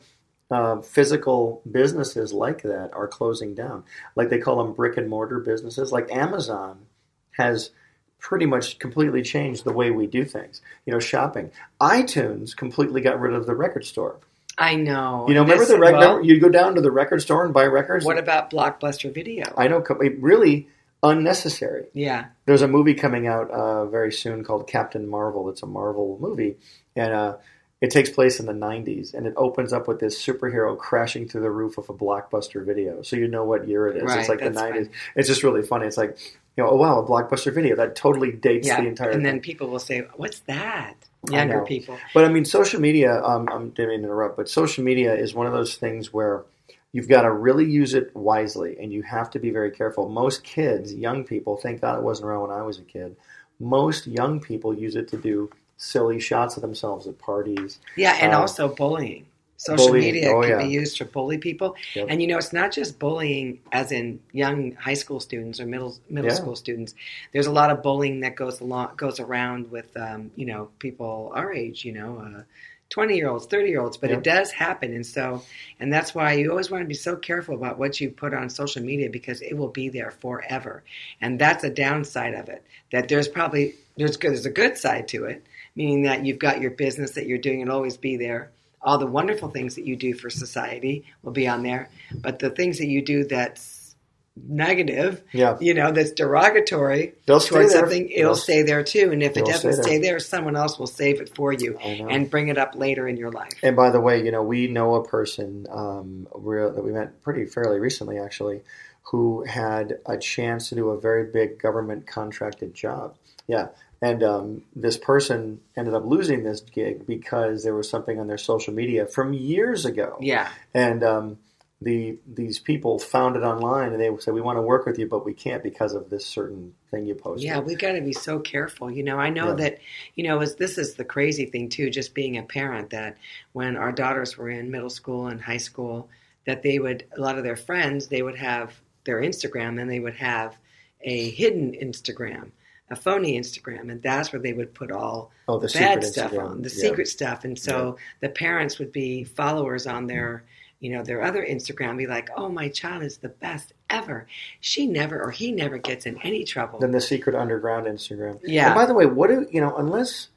uh, 0.50 0.82
physical 0.82 1.62
businesses 1.70 2.34
like 2.34 2.60
that 2.60 2.90
are 2.92 3.08
closing 3.08 3.54
down. 3.54 3.84
Like 4.16 4.28
they 4.28 4.38
call 4.38 4.62
them 4.62 4.74
brick 4.74 4.98
and 4.98 5.08
mortar 5.08 5.40
businesses. 5.40 5.92
Like 5.92 6.14
Amazon 6.14 6.88
has 7.32 7.70
pretty 8.18 8.46
much 8.46 8.78
completely 8.78 9.20
changed 9.22 9.64
the 9.64 9.72
way 9.72 9.90
we 9.90 10.06
do 10.06 10.24
things. 10.24 10.60
You 10.86 10.92
know, 10.92 11.00
shopping. 11.00 11.50
iTunes 11.80 12.56
completely 12.56 13.00
got 13.00 13.20
rid 13.20 13.34
of 13.34 13.46
the 13.46 13.54
record 13.54 13.84
store. 13.84 14.16
I 14.58 14.74
know. 14.76 15.24
You 15.28 15.34
know, 15.34 15.42
remember 15.42 15.64
This- 15.64 15.70
the 15.70 15.78
rec- 15.78 15.94
well, 15.94 16.24
you 16.24 16.38
go 16.38 16.48
down 16.48 16.74
to 16.74 16.80
the 16.80 16.90
record 16.90 17.22
store 17.22 17.44
and 17.44 17.52
buy 17.54 17.64
records. 17.66 18.04
What 18.04 18.18
about 18.18 18.50
Blockbuster 18.50 19.12
Video? 19.12 19.52
I 19.56 19.66
know, 19.66 19.82
really 20.20 20.68
unnecessary. 21.02 21.86
yeah, 21.94 22.26
there's 22.46 22.62
a 22.62 22.68
movie 22.68 22.94
coming 22.94 23.26
out 23.26 23.50
uh, 23.50 23.86
very 23.86 24.12
soon 24.12 24.44
called 24.44 24.66
Captain 24.68 25.08
Marvel. 25.08 25.48
It's 25.48 25.62
a 25.62 25.66
Marvel 25.66 26.16
movie, 26.20 26.56
and 26.94 27.12
uh, 27.12 27.36
it 27.80 27.90
takes 27.90 28.08
place 28.10 28.38
in 28.38 28.46
the 28.46 28.52
90s, 28.52 29.12
and 29.14 29.26
it 29.26 29.34
opens 29.36 29.72
up 29.72 29.88
with 29.88 29.98
this 29.98 30.24
superhero 30.24 30.78
crashing 30.78 31.26
through 31.28 31.40
the 31.42 31.50
roof 31.50 31.78
of 31.78 31.88
a 31.88 31.94
blockbuster 31.94 32.64
video. 32.64 33.02
So 33.02 33.16
you 33.16 33.26
know 33.26 33.44
what 33.44 33.66
year 33.66 33.88
it 33.88 33.96
is. 33.96 34.04
Right, 34.04 34.20
it's 34.20 34.28
like 34.28 34.38
the 34.38 34.50
90s. 34.50 34.54
fine. 34.54 34.90
It's 35.16 35.26
just 35.28 35.42
really 35.42 35.62
funny. 35.62 35.86
It's 35.86 35.96
like, 35.96 36.16
you 36.56 36.64
know, 36.64 36.70
oh 36.70 36.76
wow, 36.76 36.98
a 36.98 37.06
blockbuster 37.06 37.52
video 37.52 37.76
that 37.76 37.96
totally 37.96 38.32
dates 38.32 38.66
yeah. 38.68 38.80
the 38.80 38.88
entire. 38.88 39.08
Thing. 39.08 39.16
And 39.16 39.24
thing. 39.24 39.34
then 39.34 39.40
people 39.40 39.68
will 39.68 39.78
say, 39.78 40.00
"What's 40.16 40.40
that?" 40.40 40.94
Younger 41.30 41.62
people. 41.62 41.98
But 42.14 42.24
I 42.24 42.28
mean, 42.28 42.44
social 42.44 42.80
media. 42.80 43.22
Um, 43.22 43.48
I'm 43.50 43.70
didn't 43.70 43.90
mean 43.90 44.00
to 44.00 44.06
interrupt, 44.06 44.36
but 44.36 44.48
social 44.48 44.82
media 44.84 45.14
is 45.14 45.34
one 45.34 45.46
of 45.46 45.52
those 45.52 45.76
things 45.76 46.12
where 46.12 46.44
you've 46.92 47.08
got 47.08 47.22
to 47.22 47.30
really 47.32 47.64
use 47.64 47.94
it 47.94 48.14
wisely, 48.14 48.76
and 48.78 48.92
you 48.92 49.02
have 49.02 49.30
to 49.30 49.38
be 49.38 49.50
very 49.50 49.70
careful. 49.70 50.08
Most 50.08 50.44
kids, 50.44 50.92
young 50.92 51.24
people, 51.24 51.56
thank 51.56 51.80
God 51.80 51.98
it 51.98 52.02
wasn't 52.02 52.28
around 52.28 52.48
when 52.48 52.50
I 52.50 52.62
was 52.62 52.78
a 52.78 52.82
kid. 52.82 53.16
Most 53.60 54.06
young 54.06 54.40
people 54.40 54.74
use 54.74 54.96
it 54.96 55.08
to 55.08 55.16
do 55.16 55.50
silly 55.76 56.20
shots 56.20 56.56
of 56.56 56.62
themselves 56.62 57.06
at 57.06 57.18
parties. 57.18 57.78
Yeah, 57.96 58.18
and 58.20 58.32
Uh, 58.32 58.40
also 58.40 58.68
bullying. 58.68 59.26
Social 59.64 59.86
bullying, 59.86 60.14
media 60.14 60.30
oh, 60.32 60.40
can 60.40 60.50
yeah. 60.50 60.62
be 60.66 60.68
used 60.70 60.96
to 60.96 61.04
bully 61.04 61.38
people, 61.38 61.76
Yep. 61.94 62.06
and 62.10 62.20
you 62.20 62.26
know 62.26 62.36
it's 62.38 62.52
not 62.52 62.72
just 62.72 62.98
bullying 62.98 63.60
as 63.70 63.92
in 63.92 64.18
young 64.32 64.72
high 64.72 64.94
school 64.94 65.20
students 65.20 65.60
or 65.60 65.66
middle 65.66 65.96
middle 66.10 66.30
Yeah. 66.30 66.36
school 66.36 66.56
students. 66.56 66.94
There's 67.32 67.46
a 67.46 67.52
lot 67.52 67.70
of 67.70 67.82
bullying 67.82 68.20
that 68.20 68.34
goes 68.34 68.60
along 68.60 68.96
goes 68.96 69.20
around 69.20 69.70
with 69.70 69.96
um, 69.96 70.32
you 70.34 70.46
know 70.46 70.70
people 70.80 71.30
our 71.34 71.52
age, 71.52 71.84
you 71.84 71.92
know, 71.92 72.18
uh, 72.18 72.42
twenty 72.90 73.14
year 73.16 73.28
olds, 73.28 73.46
thirty 73.46 73.68
year 73.70 73.80
olds, 73.80 73.96
but 73.96 74.10
Yep. 74.10 74.18
it 74.18 74.24
does 74.24 74.50
happen, 74.50 74.92
and 74.92 75.06
so 75.06 75.42
and 75.78 75.92
that's 75.92 76.12
why 76.14 76.32
you 76.32 76.50
always 76.50 76.70
want 76.70 76.82
to 76.82 76.88
be 76.88 76.94
so 76.94 77.14
careful 77.14 77.54
about 77.54 77.78
what 77.78 78.00
you 78.00 78.10
put 78.10 78.34
on 78.34 78.50
social 78.50 78.82
media 78.82 79.10
because 79.10 79.40
it 79.42 79.56
will 79.56 79.68
be 79.68 79.88
there 79.88 80.10
forever, 80.10 80.82
and 81.20 81.38
that's 81.38 81.62
a 81.62 81.70
downside 81.70 82.34
of 82.34 82.48
it. 82.48 82.64
That 82.90 83.08
there's 83.08 83.28
probably 83.28 83.74
there's 83.96 84.16
good 84.16 84.32
there's 84.32 84.46
a 84.46 84.50
good 84.50 84.76
side 84.76 85.06
to 85.08 85.24
it, 85.26 85.44
meaning 85.76 86.02
that 86.02 86.26
you've 86.26 86.38
got 86.40 86.60
your 86.60 86.72
business 86.72 87.12
that 87.12 87.26
you're 87.26 87.38
doing 87.38 87.60
it'll 87.60 87.76
always 87.76 87.96
be 87.96 88.16
there 88.16 88.50
all 88.82 88.98
the 88.98 89.06
wonderful 89.06 89.48
things 89.48 89.74
that 89.76 89.86
you 89.86 89.96
do 89.96 90.12
for 90.14 90.28
society 90.30 91.04
will 91.22 91.32
be 91.32 91.46
on 91.48 91.62
there 91.62 91.88
but 92.20 92.38
the 92.38 92.50
things 92.50 92.78
that 92.78 92.86
you 92.88 93.02
do 93.02 93.24
that's 93.24 93.94
negative 94.34 95.22
Yeah, 95.32 95.58
you 95.60 95.74
know 95.74 95.92
that's 95.92 96.12
derogatory 96.12 97.12
they'll 97.26 97.38
towards 97.38 97.72
there. 97.72 97.80
something 97.82 98.08
it'll 98.08 98.30
They'll- 98.32 98.34
stay 98.36 98.62
there 98.62 98.82
too 98.82 99.10
and 99.12 99.22
if 99.22 99.36
it 99.36 99.44
doesn't 99.44 99.72
stay 99.74 99.82
stay 99.82 99.98
there. 99.98 100.12
there 100.12 100.20
someone 100.20 100.56
else 100.56 100.78
will 100.78 100.86
save 100.86 101.20
it 101.20 101.34
for 101.34 101.52
you 101.52 101.76
and 101.78 102.30
bring 102.30 102.48
it 102.48 102.56
up 102.56 102.74
later 102.74 103.06
in 103.06 103.18
your 103.18 103.30
life 103.30 103.52
And 103.62 103.76
by 103.76 103.90
the 103.90 104.00
way, 104.00 104.24
you 104.24 104.30
know, 104.32 104.42
we 104.42 104.68
know 104.68 104.94
a 104.94 105.06
person 105.06 105.66
um, 105.70 106.26
real, 106.34 106.72
that 106.72 106.82
we 106.82 106.92
met 106.92 107.20
pretty 107.22 107.44
fairly 107.44 107.78
recently, 107.78 108.18
actually, 108.18 108.62
who 109.02 109.44
had 109.44 109.98
a 110.06 110.16
chance 110.16 110.70
to 110.70 110.74
do 110.76 110.88
a 110.90 110.98
very 111.00 111.30
big 111.30 111.60
government 111.60 112.06
contracted 112.06 112.72
job. 112.74 113.16
Yeah. 113.46 113.68
And 114.02 114.22
um, 114.24 114.62
this 114.74 114.98
person 114.98 115.60
ended 115.76 115.94
up 115.94 116.04
losing 116.04 116.42
this 116.42 116.60
gig 116.60 117.06
because 117.06 117.62
there 117.62 117.74
was 117.74 117.88
something 117.88 118.18
on 118.18 118.26
their 118.26 118.36
social 118.36 118.74
media 118.74 119.06
from 119.06 119.32
years 119.32 119.84
ago. 119.84 120.18
Yeah. 120.20 120.50
And 120.74 121.04
um, 121.04 121.38
the 121.80 122.18
these 122.26 122.58
people 122.58 122.98
found 122.98 123.36
it 123.36 123.42
online 123.42 123.92
and 123.92 124.00
they 124.00 124.10
said, 124.18 124.34
"We 124.34 124.40
want 124.40 124.58
to 124.58 124.62
work 124.62 124.86
with 124.86 124.98
you, 124.98 125.06
but 125.06 125.24
we 125.24 125.34
can't 125.34 125.62
because 125.62 125.94
of 125.94 126.10
this 126.10 126.26
certain 126.26 126.74
thing 126.90 127.06
you 127.06 127.14
posted." 127.14 127.46
Yeah, 127.46 127.60
we 127.60 127.74
got 127.76 127.92
to 127.92 128.00
be 128.00 128.12
so 128.12 128.40
careful. 128.40 128.90
You 128.90 129.04
know, 129.04 129.18
I 129.18 129.30
know 129.30 129.50
Yeah. 129.50 129.54
that, 129.54 129.78
you 130.16 130.24
know, 130.24 130.40
as 130.40 130.56
this 130.56 130.78
is 130.78 130.94
the 130.94 131.04
crazy 131.04 131.46
thing 131.46 131.68
too, 131.68 131.88
just 131.88 132.12
being 132.14 132.38
a 132.38 132.42
parent 132.42 132.90
that 132.90 133.16
when 133.52 133.76
our 133.76 133.92
daughters 133.92 134.36
were 134.36 134.50
in 134.50 134.70
middle 134.70 134.90
school 134.90 135.28
and 135.28 135.40
high 135.40 135.56
school, 135.58 136.08
that 136.44 136.62
they 136.62 136.78
would, 136.80 137.04
a 137.16 137.20
lot 137.20 137.38
of 137.38 137.44
their 137.44 137.56
friends, 137.56 138.08
they 138.08 138.22
would 138.22 138.36
have 138.36 138.74
their 139.04 139.20
Instagram 139.20 139.80
and 139.80 139.88
they 139.90 140.00
would 140.00 140.16
have 140.16 140.56
a 141.02 141.30
hidden 141.30 141.72
Instagram, 141.72 142.50
a 142.92 142.96
phony 142.96 143.38
Instagram. 143.38 143.90
And 143.90 144.02
that's 144.02 144.32
where 144.32 144.40
they 144.40 144.52
would 144.52 144.74
put 144.74 144.92
all 144.92 145.32
oh, 145.48 145.58
the 145.58 145.66
bad 145.66 146.04
secret 146.04 146.04
stuff 146.04 146.32
Instagram. 146.32 146.50
on, 146.50 146.62
the 146.62 146.68
Yeah. 146.68 146.88
secret 146.88 147.08
stuff. 147.08 147.44
And 147.44 147.58
so 147.58 147.96
the 148.20 148.28
parents 148.28 148.78
would 148.78 148.92
be 148.92 149.24
followers 149.24 149.86
on 149.86 150.06
their, 150.06 150.44
you 150.78 150.92
know, 150.92 151.02
their 151.02 151.22
other 151.22 151.44
Instagram, 151.44 151.96
be 151.96 152.06
like, 152.06 152.28
oh, 152.36 152.48
my 152.48 152.68
child 152.68 153.02
is 153.02 153.16
the 153.16 153.30
best 153.30 153.72
ever. 153.88 154.26
She 154.60 154.86
never 154.86 155.20
or 155.22 155.30
he 155.30 155.52
never 155.52 155.78
gets 155.78 156.04
in 156.06 156.18
any 156.22 156.44
trouble. 156.44 156.80
Then 156.80 156.92
the 156.92 157.00
secret 157.00 157.34
underground 157.34 157.86
Instagram. 157.86 158.38
Yeah. 158.44 158.66
And 158.66 158.74
by 158.74 158.84
the 158.84 158.94
way, 158.94 159.06
what 159.06 159.30
do 159.30 159.46
you 159.50 159.60
know? 159.60 159.74
Unless 159.74 160.28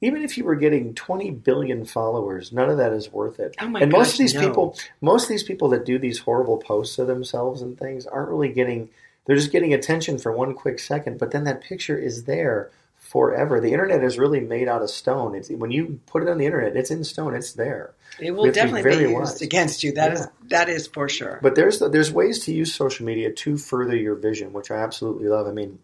even 0.00 0.22
if 0.22 0.36
you 0.36 0.44
were 0.44 0.56
getting 0.56 0.94
20 0.94 1.30
billion 1.30 1.84
followers, 1.84 2.52
none 2.52 2.70
of 2.70 2.78
that 2.78 2.92
is 2.92 3.12
worth 3.12 3.38
it. 3.38 3.54
Oh 3.60 3.68
my 3.68 3.80
and 3.80 3.92
most 3.92 4.08
gosh, 4.08 4.14
of 4.14 4.18
these 4.18 4.34
no. 4.34 4.48
people, 4.48 4.76
most 5.00 5.24
of 5.24 5.28
these 5.28 5.42
people 5.44 5.68
that 5.68 5.84
do 5.84 5.98
these 5.98 6.18
horrible 6.18 6.58
posts 6.58 6.98
of 6.98 7.06
themselves 7.06 7.62
and 7.62 7.78
things 7.78 8.06
aren't 8.06 8.30
really 8.30 8.52
getting. 8.52 8.90
They're 9.30 9.36
just 9.38 9.52
getting 9.52 9.72
attention 9.72 10.18
for 10.18 10.32
one 10.32 10.54
quick 10.54 10.80
second, 10.80 11.20
but 11.20 11.30
then 11.30 11.44
that 11.44 11.60
picture 11.60 11.96
is 11.96 12.24
there 12.24 12.72
forever. 12.98 13.60
The 13.60 13.72
internet 13.72 14.02
is 14.02 14.18
really 14.18 14.40
made 14.40 14.66
out 14.66 14.82
of 14.82 14.90
stone. 14.90 15.36
It's 15.36 15.48
when 15.50 15.70
you 15.70 16.00
put 16.06 16.24
it 16.24 16.28
on 16.28 16.38
the 16.38 16.46
internet, 16.46 16.76
it's 16.76 16.90
in 16.90 17.04
stone. 17.04 17.36
It's 17.36 17.52
there. 17.52 17.92
It 18.18 18.32
will 18.32 18.46
to 18.46 18.50
be 18.50 18.54
definitely 18.56 18.90
be, 18.90 19.02
used 19.02 19.14
wise. 19.14 19.40
against 19.42 19.84
you. 19.84 19.92
That 19.92 20.14
is 20.14 20.20
Yeah. 20.22 20.26
that 20.48 20.68
is 20.68 20.88
for 20.88 21.08
sure. 21.08 21.38
But 21.42 21.54
there's 21.54 21.78
there's 21.78 22.10
ways 22.12 22.40
to 22.46 22.52
use 22.52 22.74
social 22.74 23.06
media 23.06 23.30
to 23.30 23.56
further 23.56 23.94
your 23.94 24.16
vision, 24.16 24.52
which 24.52 24.72
I 24.72 24.78
absolutely 24.78 25.28
love. 25.28 25.46
I 25.46 25.52
mean, 25.52 25.78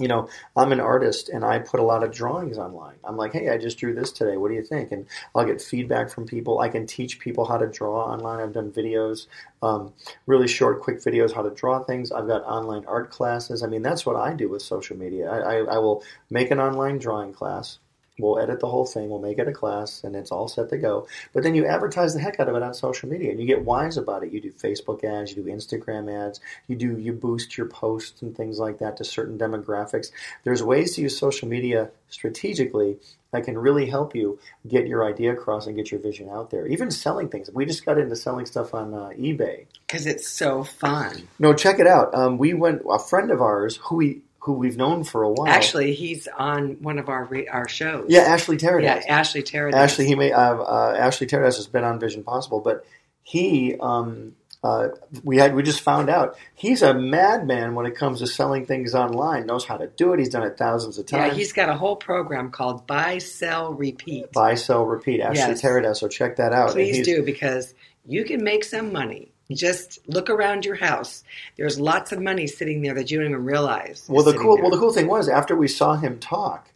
you 0.00 0.08
know, 0.08 0.28
I'm 0.56 0.72
an 0.72 0.80
artist 0.80 1.28
and 1.28 1.44
I 1.44 1.60
put 1.60 1.78
a 1.78 1.84
lot 1.84 2.02
of 2.02 2.10
drawings 2.12 2.58
online. 2.58 2.96
I'm 3.04 3.16
like, 3.16 3.32
hey, 3.32 3.50
I 3.50 3.58
just 3.58 3.78
drew 3.78 3.94
this 3.94 4.10
today. 4.10 4.36
What 4.36 4.48
do 4.48 4.54
you 4.54 4.62
think? 4.64 4.90
And 4.90 5.06
I'll 5.34 5.46
get 5.46 5.62
feedback 5.62 6.10
from 6.10 6.26
people. 6.26 6.58
I 6.58 6.68
can 6.68 6.84
teach 6.84 7.20
people 7.20 7.44
how 7.44 7.58
to 7.58 7.68
draw 7.68 8.04
online. 8.04 8.40
I've 8.40 8.52
done 8.52 8.72
videos, 8.72 9.28
um, 9.62 9.92
really 10.26 10.48
short, 10.48 10.80
quick 10.80 10.98
videos, 11.00 11.32
how 11.32 11.42
to 11.42 11.50
draw 11.50 11.78
things. 11.78 12.10
I've 12.10 12.26
got 12.26 12.42
online 12.42 12.84
art 12.86 13.10
classes. 13.10 13.62
I 13.62 13.68
mean, 13.68 13.82
that's 13.82 14.04
what 14.04 14.16
I 14.16 14.32
do 14.32 14.48
with 14.48 14.62
social 14.62 14.96
media. 14.96 15.30
I, 15.30 15.38
I, 15.38 15.56
I 15.76 15.78
will 15.78 16.02
make 16.28 16.50
an 16.50 16.58
online 16.58 16.98
drawing 16.98 17.32
class. 17.32 17.78
We'll 18.18 18.38
edit 18.38 18.60
the 18.60 18.68
whole 18.68 18.86
thing. 18.86 19.10
We'll 19.10 19.20
make 19.20 19.38
it 19.38 19.48
a 19.48 19.52
class, 19.52 20.04
and 20.04 20.14
it's 20.14 20.30
all 20.30 20.46
set 20.46 20.68
to 20.70 20.78
go. 20.78 21.08
But 21.32 21.42
then 21.42 21.56
you 21.56 21.66
advertise 21.66 22.14
the 22.14 22.20
heck 22.20 22.38
out 22.38 22.48
of 22.48 22.54
it 22.54 22.62
on 22.62 22.72
social 22.72 23.08
media, 23.08 23.32
and 23.32 23.40
you 23.40 23.46
get 23.46 23.64
wise 23.64 23.96
about 23.96 24.22
it. 24.22 24.32
You 24.32 24.40
do 24.40 24.52
Facebook 24.52 25.02
ads, 25.02 25.34
you 25.34 25.42
do 25.42 25.50
Instagram 25.50 26.12
ads, 26.12 26.40
you 26.68 26.76
do 26.76 26.96
you 26.96 27.12
boost 27.12 27.58
your 27.58 27.66
posts 27.66 28.22
and 28.22 28.36
things 28.36 28.58
like 28.60 28.78
that 28.78 28.96
to 28.98 29.04
certain 29.04 29.36
demographics. 29.36 30.12
There's 30.44 30.62
ways 30.62 30.94
to 30.94 31.02
use 31.02 31.18
social 31.18 31.48
media 31.48 31.90
strategically 32.08 32.98
that 33.32 33.44
can 33.44 33.58
really 33.58 33.86
help 33.86 34.14
you 34.14 34.38
get 34.68 34.86
your 34.86 35.04
idea 35.04 35.32
across 35.32 35.66
and 35.66 35.74
get 35.74 35.90
your 35.90 36.00
vision 36.00 36.28
out 36.28 36.50
there. 36.50 36.68
Even 36.68 36.92
selling 36.92 37.28
things. 37.28 37.50
We 37.52 37.66
just 37.66 37.84
got 37.84 37.98
into 37.98 38.14
selling 38.14 38.46
stuff 38.46 38.72
on 38.74 38.94
uh, 38.94 39.10
eBay. 39.18 39.66
Because 39.88 40.06
it's 40.06 40.28
so 40.28 40.62
fun. 40.62 41.28
No, 41.40 41.52
check 41.52 41.80
it 41.80 41.88
out. 41.88 42.14
Um, 42.14 42.38
we 42.38 42.54
went. 42.54 42.82
A 42.88 42.98
friend 42.98 43.32
of 43.32 43.42
ours 43.42 43.80
who 43.82 43.96
we 43.96 44.22
who 44.44 44.52
we've 44.52 44.76
known 44.76 45.04
for 45.04 45.22
a 45.22 45.30
while. 45.30 45.48
Actually, 45.48 45.94
he's 45.94 46.28
on 46.36 46.76
one 46.82 46.98
of 46.98 47.08
our 47.08 47.24
re- 47.24 47.48
our 47.48 47.66
shows. 47.66 48.06
yeah, 48.10 48.20
Ashley 48.20 48.58
Terradas. 48.58 48.82
yeah, 48.82 49.02
Ashley 49.08 49.42
Terradas. 49.42 49.72
Ashley, 49.74 50.06
he 50.06 50.14
may 50.14 50.32
uh, 50.32 50.54
uh, 50.56 50.94
Ashley 50.98 51.26
Terradas 51.26 51.56
has 51.56 51.66
been 51.66 51.82
on 51.84 51.98
Vision 51.98 52.22
Possible, 52.22 52.60
but 52.60 52.84
he 53.22 53.74
um, 53.80 54.36
uh, 54.62 54.88
we 55.22 55.38
had 55.38 55.54
we 55.54 55.62
just 55.62 55.80
found 55.80 56.10
out 56.10 56.36
he's 56.54 56.82
a 56.82 56.92
madman 56.92 57.74
when 57.74 57.86
it 57.86 57.94
comes 57.96 58.18
to 58.20 58.26
selling 58.26 58.66
things 58.66 58.94
online. 58.94 59.46
Knows 59.46 59.64
how 59.64 59.78
to 59.78 59.86
do 59.86 60.12
it. 60.12 60.18
He's 60.18 60.28
done 60.28 60.42
it 60.42 60.58
thousands 60.58 60.98
of 60.98 61.06
times. 61.06 61.32
Yeah, 61.32 61.34
he's 61.34 61.52
got 61.54 61.68
a 61.70 61.74
whole 61.74 61.96
program 61.96 62.50
called 62.50 62.86
Buy, 62.86 63.18
Sell, 63.18 63.72
Repeat. 63.74 64.30
Buy, 64.32 64.54
sell, 64.56 64.84
repeat. 64.84 65.20
Ashley 65.22 65.38
Yes. 65.38 65.62
Terradas. 65.62 65.96
So 65.96 66.08
check 66.08 66.36
that 66.36 66.52
out. 66.52 66.70
Please 66.72 67.04
do 67.04 67.22
because 67.22 67.74
you 68.06 68.24
can 68.24 68.44
make 68.44 68.64
some 68.64 68.92
money. 68.92 69.32
Just 69.52 69.98
look 70.08 70.30
around 70.30 70.64
your 70.64 70.76
house. 70.76 71.22
There's 71.56 71.78
lots 71.78 72.12
of 72.12 72.20
money 72.20 72.46
sitting 72.46 72.82
there 72.82 72.94
that 72.94 73.10
you 73.10 73.18
don't 73.18 73.28
even 73.30 73.44
realize. 73.44 74.04
Well, 74.08 74.24
the 74.24 74.32
cool 74.32 74.56
there. 74.56 74.62
well 74.62 74.70
the 74.70 74.78
cool 74.78 74.92
thing 74.92 75.06
was 75.06 75.28
after 75.28 75.54
we 75.54 75.68
saw 75.68 75.96
him 75.96 76.18
talk, 76.18 76.70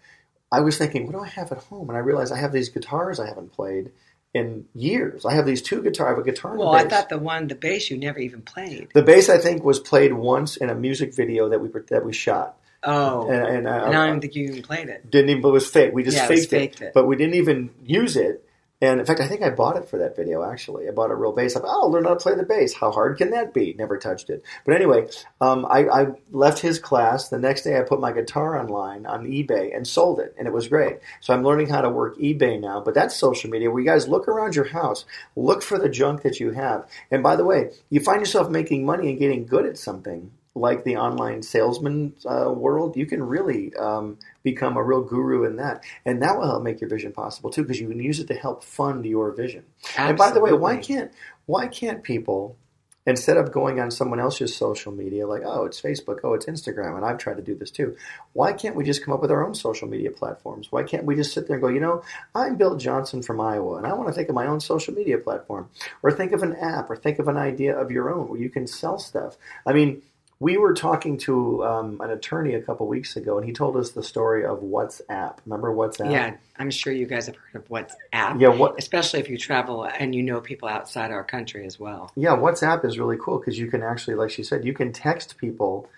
I 0.53 0.61
was 0.61 0.77
thinking, 0.79 1.07
what 1.07 1.13
do 1.13 1.21
I 1.21 1.29
have 1.29 1.51
at 1.53 1.59
home? 1.59 1.89
And 1.89 1.97
I 1.97 2.01
realized 2.01 2.33
I 2.33 2.39
have 2.39 2.53
these 2.53 2.69
guitars 2.69 3.21
I 3.21 3.27
haven't 3.27 3.53
played 3.53 3.91
in 4.35 4.67
years. 4.75 5.25
I 5.25 5.35
have 5.35 5.47
these 5.47 5.63
two 5.63 5.83
guitars. 5.83 6.07
I 6.07 6.11
have 6.11 6.19
a 6.19 6.23
guitar. 6.23 6.53
and 6.53 6.61
a 6.61 6.65
Well, 6.65 6.75
I 6.75 6.87
thought 6.87 7.09
the 7.09 7.19
one, 7.19 7.49
the 7.49 7.55
bass, 7.55 7.91
you 7.91 7.97
never 7.97 8.19
even 8.19 8.43
played. 8.43 8.89
the 8.93 9.03
bass 9.03 9.29
I 9.29 9.39
think 9.39 9.65
was 9.65 9.79
played 9.81 10.13
once 10.13 10.57
in 10.57 10.69
a 10.71 10.75
music 10.75 11.15
video 11.15 11.49
that 11.49 11.61
we 11.61 11.69
that 11.89 12.05
we 12.05 12.13
shot. 12.13 12.57
Oh, 12.85 13.29
and, 13.29 13.43
and 13.57 13.69
I, 13.69 13.87
and 13.87 13.97
I 13.97 14.07
don't 14.07 14.21
think 14.21 14.37
you 14.37 14.49
even 14.51 14.63
played 14.63 14.89
it. 14.89 15.11
didn't 15.11 15.31
even. 15.31 15.45
It 15.45 15.49
was 15.49 15.69
fake. 15.69 15.93
We 15.93 16.05
just 16.05 16.17
Yeah, 16.17 16.25
it 16.27 16.29
faked, 16.29 16.51
faked 16.51 16.81
it. 16.81 16.95
but 16.95 17.07
we 17.07 17.17
didn't 17.17 17.35
even 17.35 17.71
use 17.85 18.17
it. 18.17 18.48
And 18.81 19.01
in 19.01 19.07
fact, 19.07 19.21
I 19.21 19.27
think 19.27 19.43
I 19.43 19.51
bought 19.51 19.77
it 19.77 19.89
for 19.89 19.99
that 19.99 20.15
video. 20.15 20.45
Actually, 20.45 20.89
I 20.89 20.93
bought 20.93 21.11
a 21.11 21.15
real 21.17 21.33
bass. 21.33 21.57
I'm, 21.57 21.65
oh, 21.65 21.83
I'll 21.83 21.91
learn 21.91 22.05
how 22.05 22.11
to 22.11 22.17
play 22.17 22.37
the 22.37 22.45
bass. 22.45 22.75
How 22.75 22.93
hard 22.93 23.19
can 23.19 23.31
that 23.31 23.53
be? 23.53 23.75
Never 23.77 23.99
touched 23.99 24.31
it. 24.31 24.45
But 24.65 24.77
anyway, 24.77 25.09
um, 25.41 25.67
I, 25.69 25.89
I 25.89 26.07
left 26.31 26.61
his 26.61 26.79
class. 26.79 27.29
The 27.29 27.41
next 27.41 27.63
day, 27.63 27.77
I 27.77 27.83
put 27.83 28.01
my 28.01 28.13
guitar 28.13 28.57
online 28.57 29.05
on 29.05 29.27
eBay 29.27 29.77
and 29.77 29.87
sold 29.87 30.21
it, 30.21 30.33
and 30.39 30.47
it 30.47 30.53
was 30.53 30.69
great. 30.69 30.99
So 31.21 31.35
I'm 31.35 31.43
learning 31.43 31.71
how 31.71 31.81
to 31.81 31.91
work 31.91 32.19
eBay 32.19 32.61
now. 32.61 32.81
But 32.81 32.95
that's 32.95 33.17
social 33.17 33.51
media. 33.51 33.69
Where 33.69 33.81
you 33.81 33.89
guys 33.89 34.07
look 34.07 34.29
around 34.29 34.55
your 34.55 34.69
house, 34.69 35.05
look 35.35 35.63
for 35.63 35.79
the 35.79 35.89
junk 35.89 36.23
that 36.23 36.39
you 36.39 36.53
have. 36.53 36.89
And 37.11 37.23
by 37.23 37.35
the 37.35 37.45
way, 37.45 37.73
you 37.91 37.99
find 37.99 38.21
yourself 38.21 38.49
making 38.49 38.87
money 38.87 39.11
and 39.11 39.19
getting 39.19 39.45
good 39.45 39.67
at 39.67 39.77
something 39.77 40.31
like 40.59 40.85
the 40.85 40.97
online 40.97 41.43
salesman 41.43 42.15
uh, 42.27 42.51
world, 42.53 42.97
you 42.97 43.07
can 43.07 43.23
really 43.23 43.75
um, 43.77 44.19
become 44.43 44.77
a 44.77 44.83
real 44.83 45.03
guru 45.03 45.45
in 45.45 45.57
that, 45.57 45.85
and 46.05 46.23
that 46.23 46.37
will 46.37 46.47
help 46.47 46.63
make 46.63 46.81
your 46.81 46.91
vision 46.91 47.13
possible 47.13 47.51
too, 47.51 47.63
because 47.63 47.81
you 47.81 47.89
can 47.89 48.01
use 48.01 48.19
it 48.21 48.27
to 48.29 48.35
help 48.35 48.65
fund 48.65 49.05
your 49.07 49.33
vision. 49.33 49.65
And 49.97 50.17
by 50.19 50.31
the 50.31 50.41
way, 50.41 50.53
why 50.53 50.77
can't 50.77 51.13
why 51.47 51.67
can't 51.67 52.03
people 52.03 52.57
instead 53.07 53.39
of 53.39 53.51
going 53.51 53.81
on 53.81 53.91
someone 53.91 54.21
else's 54.21 54.55
social 54.55 54.93
media 54.93 55.27
like 55.27 55.41
oh 55.43 55.65
it's 55.65 55.81
Facebook, 55.81 56.19
oh 56.25 56.35
it's 56.35 56.47
Instagram, 56.47 56.97
and 56.97 57.05
I've 57.05 57.19
tried 57.19 57.37
to 57.37 57.43
do 57.43 57.55
this 57.55 57.71
too. 57.71 57.97
Why 58.35 58.53
can't 58.53 58.77
we 58.77 58.85
just 58.85 59.03
come 59.03 59.15
up 59.15 59.23
with 59.23 59.31
our 59.31 59.47
own 59.47 59.55
social 59.55 59.89
media 59.89 60.11
platforms? 60.11 60.71
Why 60.71 60.83
can't 60.83 61.05
we 61.05 61.17
just 61.17 61.33
sit 61.33 61.47
there 61.47 61.57
and 61.57 61.63
go, 61.63 61.69
you 61.69 61.81
know, 61.81 62.03
I'm 62.35 62.57
Bill 62.57 62.77
Johnson 62.77 63.23
from 63.23 63.41
Iowa, 63.41 63.77
and 63.77 63.87
I 63.87 63.95
want 63.95 64.09
to 64.09 64.13
think 64.13 64.29
of 64.29 64.35
my 64.35 64.47
own 64.47 64.61
social 64.61 64.93
media 64.93 65.17
platform, 65.19 65.71
or 66.03 66.13
think 66.13 66.33
of 66.33 66.43
an 66.43 66.55
app, 66.57 66.91
or 66.91 66.97
think 66.97 67.19
of 67.19 67.29
an 67.29 67.37
idea 67.37 67.79
of 67.79 67.91
your 67.91 68.13
own 68.13 68.29
where 68.29 68.41
you 68.41 68.51
can 68.51 68.67
sell 68.67 68.99
stuff. 68.99 69.39
I 69.67 69.73
mean 69.73 70.03
we 70.41 70.57
were 70.57 70.73
talking 70.73 71.19
to 71.19 71.65
um, 71.65 72.01
an 72.01 72.11
attorney 72.11 72.55
a 72.55 72.63
couple 72.63 72.87
weeks 72.87 73.17
ago, 73.17 73.39
and 73.39 73.47
he 73.47 73.53
told 73.53 73.77
us 73.77 73.91
the 73.91 74.03
story 74.03 74.45
of 74.45 74.61
WhatsApp. 74.61 75.39
Remember 75.45 75.75
WhatsApp? 75.75 76.13
Yeah, 76.13 76.37
I'm 76.59 76.71
sure 76.71 76.93
you 76.93 77.07
guys 77.07 77.27
have 77.27 77.35
heard 77.37 77.63
of 77.63 77.69
WhatsApp. 77.69 78.41
Yeah. 78.41 78.49
What? 78.49 78.79
Especially 78.79 79.19
if 79.19 79.29
you 79.29 79.37
travel 79.37 79.85
and 79.85 80.15
you 80.15 80.23
know 80.23 80.41
people 80.41 80.69
outside 80.69 81.11
our 81.11 81.25
country 81.25 81.67
as 81.67 81.81
well. 81.81 82.13
Yeah. 82.15 82.37
WhatsApp 82.37 82.85
is 82.85 82.99
really 82.99 83.17
cool 83.21 83.39
because 83.39 83.59
you 83.59 83.69
can 83.69 83.83
actually, 83.83 84.15
like 84.15 84.31
she 84.31 84.45
said, 84.45 84.65
you 84.65 84.73
can 84.73 84.93
text 84.93 85.39
people. 85.39 85.89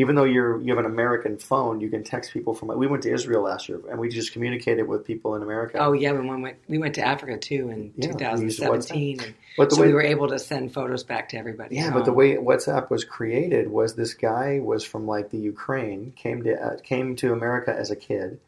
Even 0.00 0.14
though 0.14 0.24
you're 0.24 0.58
you 0.62 0.74
have 0.74 0.82
an 0.82 0.90
American 0.90 1.36
phone, 1.36 1.82
you 1.82 1.90
can 1.90 2.02
text 2.02 2.32
people 2.32 2.54
from. 2.54 2.68
We 2.68 2.86
went 2.86 3.02
to 3.02 3.12
Israel 3.12 3.42
last 3.42 3.68
year, 3.68 3.80
and 3.90 4.00
we 4.00 4.08
just 4.08 4.32
communicated 4.32 4.84
with 4.88 5.04
people 5.04 5.34
in 5.34 5.42
America. 5.42 5.76
Oh 5.78 5.92
yeah, 5.92 6.12
when 6.12 6.26
we 6.26 6.42
went, 6.42 6.56
we 6.68 6.78
went 6.78 6.94
to 6.94 7.06
Africa 7.06 7.36
too 7.36 7.68
in 7.68 7.92
Yeah, 7.96 8.12
2017, 8.12 9.20
and 9.20 9.34
but 9.58 9.70
so 9.70 9.82
way 9.82 9.88
we 9.88 9.92
were 9.92 10.00
able 10.00 10.28
to 10.28 10.38
send 10.38 10.72
photos 10.72 11.04
back 11.04 11.28
to 11.30 11.36
everybody. 11.36 11.76
Yeah, 11.76 11.88
at 11.88 11.92
but 11.92 12.06
the 12.06 12.14
way 12.14 12.36
WhatsApp 12.36 12.88
was 12.88 13.04
created 13.04 13.70
was 13.70 13.94
this 13.94 14.14
guy 14.14 14.58
was 14.60 14.84
from 14.84 15.06
like 15.06 15.28
the 15.28 15.38
Ukraine, 15.38 16.12
came 16.16 16.44
to 16.44 16.54
uh, 16.54 16.76
came 16.82 17.14
to 17.16 17.34
America 17.34 17.76
as 17.78 17.90
a 17.90 17.96
kid, 17.96 18.40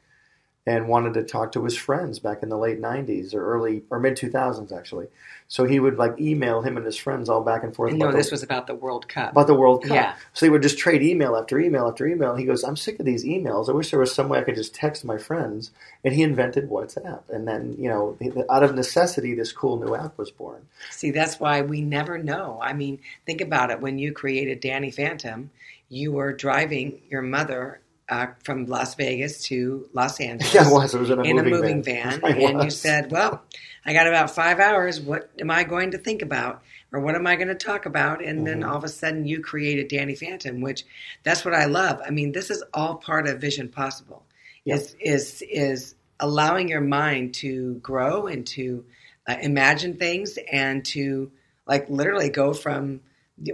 and 0.66 0.88
wanted 0.88 1.14
to 1.14 1.24
talk 1.24 1.52
to 1.52 1.64
his 1.64 1.76
friends 1.76 2.18
back 2.18 2.42
in 2.42 2.48
the 2.48 2.56
late 2.56 2.80
'90s 2.80 3.34
or 3.34 3.44
early 3.44 3.82
or 3.90 3.98
mid 3.98 4.16
2000s 4.16 4.72
actually. 4.72 5.08
So 5.52 5.64
he 5.64 5.80
would 5.80 5.98
like 5.98 6.18
email 6.18 6.62
him 6.62 6.78
and 6.78 6.86
his 6.86 6.96
friends 6.96 7.28
all 7.28 7.42
back 7.42 7.62
and 7.62 7.76
forth. 7.76 7.90
And 7.90 7.98
no, 7.98 8.06
about 8.06 8.16
this 8.16 8.30
was 8.30 8.42
about 8.42 8.66
the 8.66 8.74
World 8.74 9.06
Cup. 9.06 9.32
about 9.32 9.48
the 9.48 9.54
World 9.54 9.82
Cup. 9.82 9.94
Yeah. 9.94 10.14
So 10.32 10.46
he 10.46 10.50
would 10.50 10.62
just 10.62 10.78
trade 10.78 11.02
email 11.02 11.36
after 11.36 11.60
email 11.60 11.86
after 11.86 12.06
email. 12.06 12.36
He 12.36 12.46
goes, 12.46 12.64
"I'm 12.64 12.74
sick 12.74 12.98
of 12.98 13.04
these 13.04 13.22
emails. 13.26 13.68
I 13.68 13.72
wish 13.72 13.90
there 13.90 14.00
was 14.00 14.14
some 14.14 14.30
way 14.30 14.38
I 14.38 14.44
could 14.44 14.54
just 14.54 14.74
text 14.74 15.04
my 15.04 15.18
friends." 15.18 15.70
And 16.02 16.14
he 16.14 16.22
invented 16.22 16.70
WhatsApp. 16.70 17.28
And 17.28 17.46
then 17.46 17.76
you 17.78 17.90
know, 17.90 18.16
out 18.48 18.62
of 18.62 18.74
necessity, 18.74 19.34
this 19.34 19.52
cool 19.52 19.78
new 19.78 19.94
app 19.94 20.16
was 20.16 20.30
born. 20.30 20.68
See, 20.90 21.10
that's 21.10 21.38
why 21.38 21.60
we 21.60 21.82
never 21.82 22.16
know. 22.16 22.58
I 22.62 22.72
mean, 22.72 23.00
think 23.26 23.42
about 23.42 23.70
it. 23.70 23.82
When 23.82 23.98
you 23.98 24.12
created 24.12 24.60
Danny 24.60 24.90
Phantom, 24.90 25.50
you 25.90 26.12
were 26.12 26.32
driving 26.32 27.02
your 27.10 27.20
mother 27.20 27.81
uh, 28.08 28.28
from 28.44 28.66
Las 28.66 28.94
Vegas 28.96 29.44
to 29.44 29.88
Los 29.92 30.20
Angeles. 30.20 30.54
Yeah, 30.54 30.70
was. 30.70 30.94
Was 30.94 31.10
in 31.10 31.18
a 31.18 31.22
in 31.22 31.38
a 31.38 31.42
moving 31.42 31.82
moving 31.82 31.82
van. 31.84 32.20
van, 32.20 32.24
and 32.24 32.62
you 32.64 32.70
said, 32.70 33.10
"Well, 33.10 33.42
I 33.86 33.92
got 33.92 34.06
about 34.06 34.30
five 34.30 34.60
hours. 34.60 35.00
What 35.00 35.30
am 35.40 35.50
I 35.50 35.64
going 35.64 35.92
to 35.92 35.98
think 35.98 36.22
about, 36.22 36.62
or 36.92 37.00
what 37.00 37.14
am 37.14 37.26
I 37.26 37.36
going 37.36 37.48
to 37.48 37.54
talk 37.54 37.86
about?" 37.86 38.24
And 38.24 38.46
then 38.46 38.60
Mhm. 38.60 38.68
all 38.68 38.76
of 38.76 38.84
a 38.84 38.88
sudden, 38.88 39.26
you 39.26 39.40
created 39.40 39.88
Danny 39.88 40.14
Phantom, 40.14 40.60
which 40.60 40.84
that's 41.24 41.44
what 41.44 41.54
I 41.54 41.66
love. 41.66 42.00
I 42.06 42.10
mean, 42.10 42.32
this 42.32 42.50
is 42.50 42.62
all 42.74 42.96
part 42.96 43.28
of 43.28 43.40
Vision 43.40 43.68
Possible. 43.68 44.24
Yep. 44.64 44.78
is 44.78 44.96
is 45.00 45.42
is 45.50 45.94
allowing 46.20 46.68
your 46.68 46.80
mind 46.80 47.34
to 47.34 47.74
grow 47.76 48.28
and 48.28 48.46
to 48.48 48.84
uh, 49.28 49.36
imagine 49.42 49.96
things 49.96 50.38
and 50.52 50.84
to 50.84 51.32
like 51.66 51.88
literally 51.90 52.28
go 52.28 52.52
from 52.52 53.00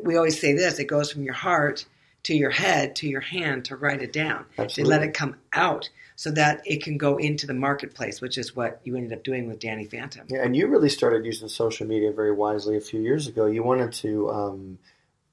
we 0.02 0.16
always 0.16 0.38
say 0.38 0.52
this 0.52 0.78
it 0.78 0.84
goes 0.84 1.10
from 1.10 1.22
your 1.22 1.32
heart 1.34 1.86
to 2.28 2.36
your 2.36 2.50
head 2.50 2.94
to 2.94 3.08
your 3.08 3.22
hand 3.22 3.64
to 3.64 3.74
write 3.74 4.02
it 4.02 4.12
down 4.12 4.44
to 4.56 4.62
Absolutely. 4.62 4.90
let 4.94 5.02
it 5.02 5.14
come 5.14 5.34
out 5.54 5.88
so 6.14 6.30
that 6.30 6.60
it 6.66 6.82
can 6.82 6.98
go 6.98 7.16
into 7.16 7.46
the 7.46 7.54
marketplace 7.54 8.20
which 8.20 8.36
is 8.36 8.54
what 8.54 8.82
you 8.84 8.94
ended 8.96 9.14
up 9.14 9.24
doing 9.24 9.48
with 9.48 9.58
danny 9.58 9.86
phantom 9.86 10.26
Yeah, 10.28 10.44
and 10.44 10.54
you 10.54 10.66
really 10.66 10.90
started 10.90 11.24
using 11.24 11.48
social 11.48 11.86
media 11.86 12.12
very 12.12 12.32
wisely 12.32 12.76
a 12.76 12.82
few 12.82 13.00
years 13.00 13.28
ago. 13.28 13.46
You 13.46 13.62
wanted 13.62 13.92
to 13.94 14.30
um, 14.30 14.78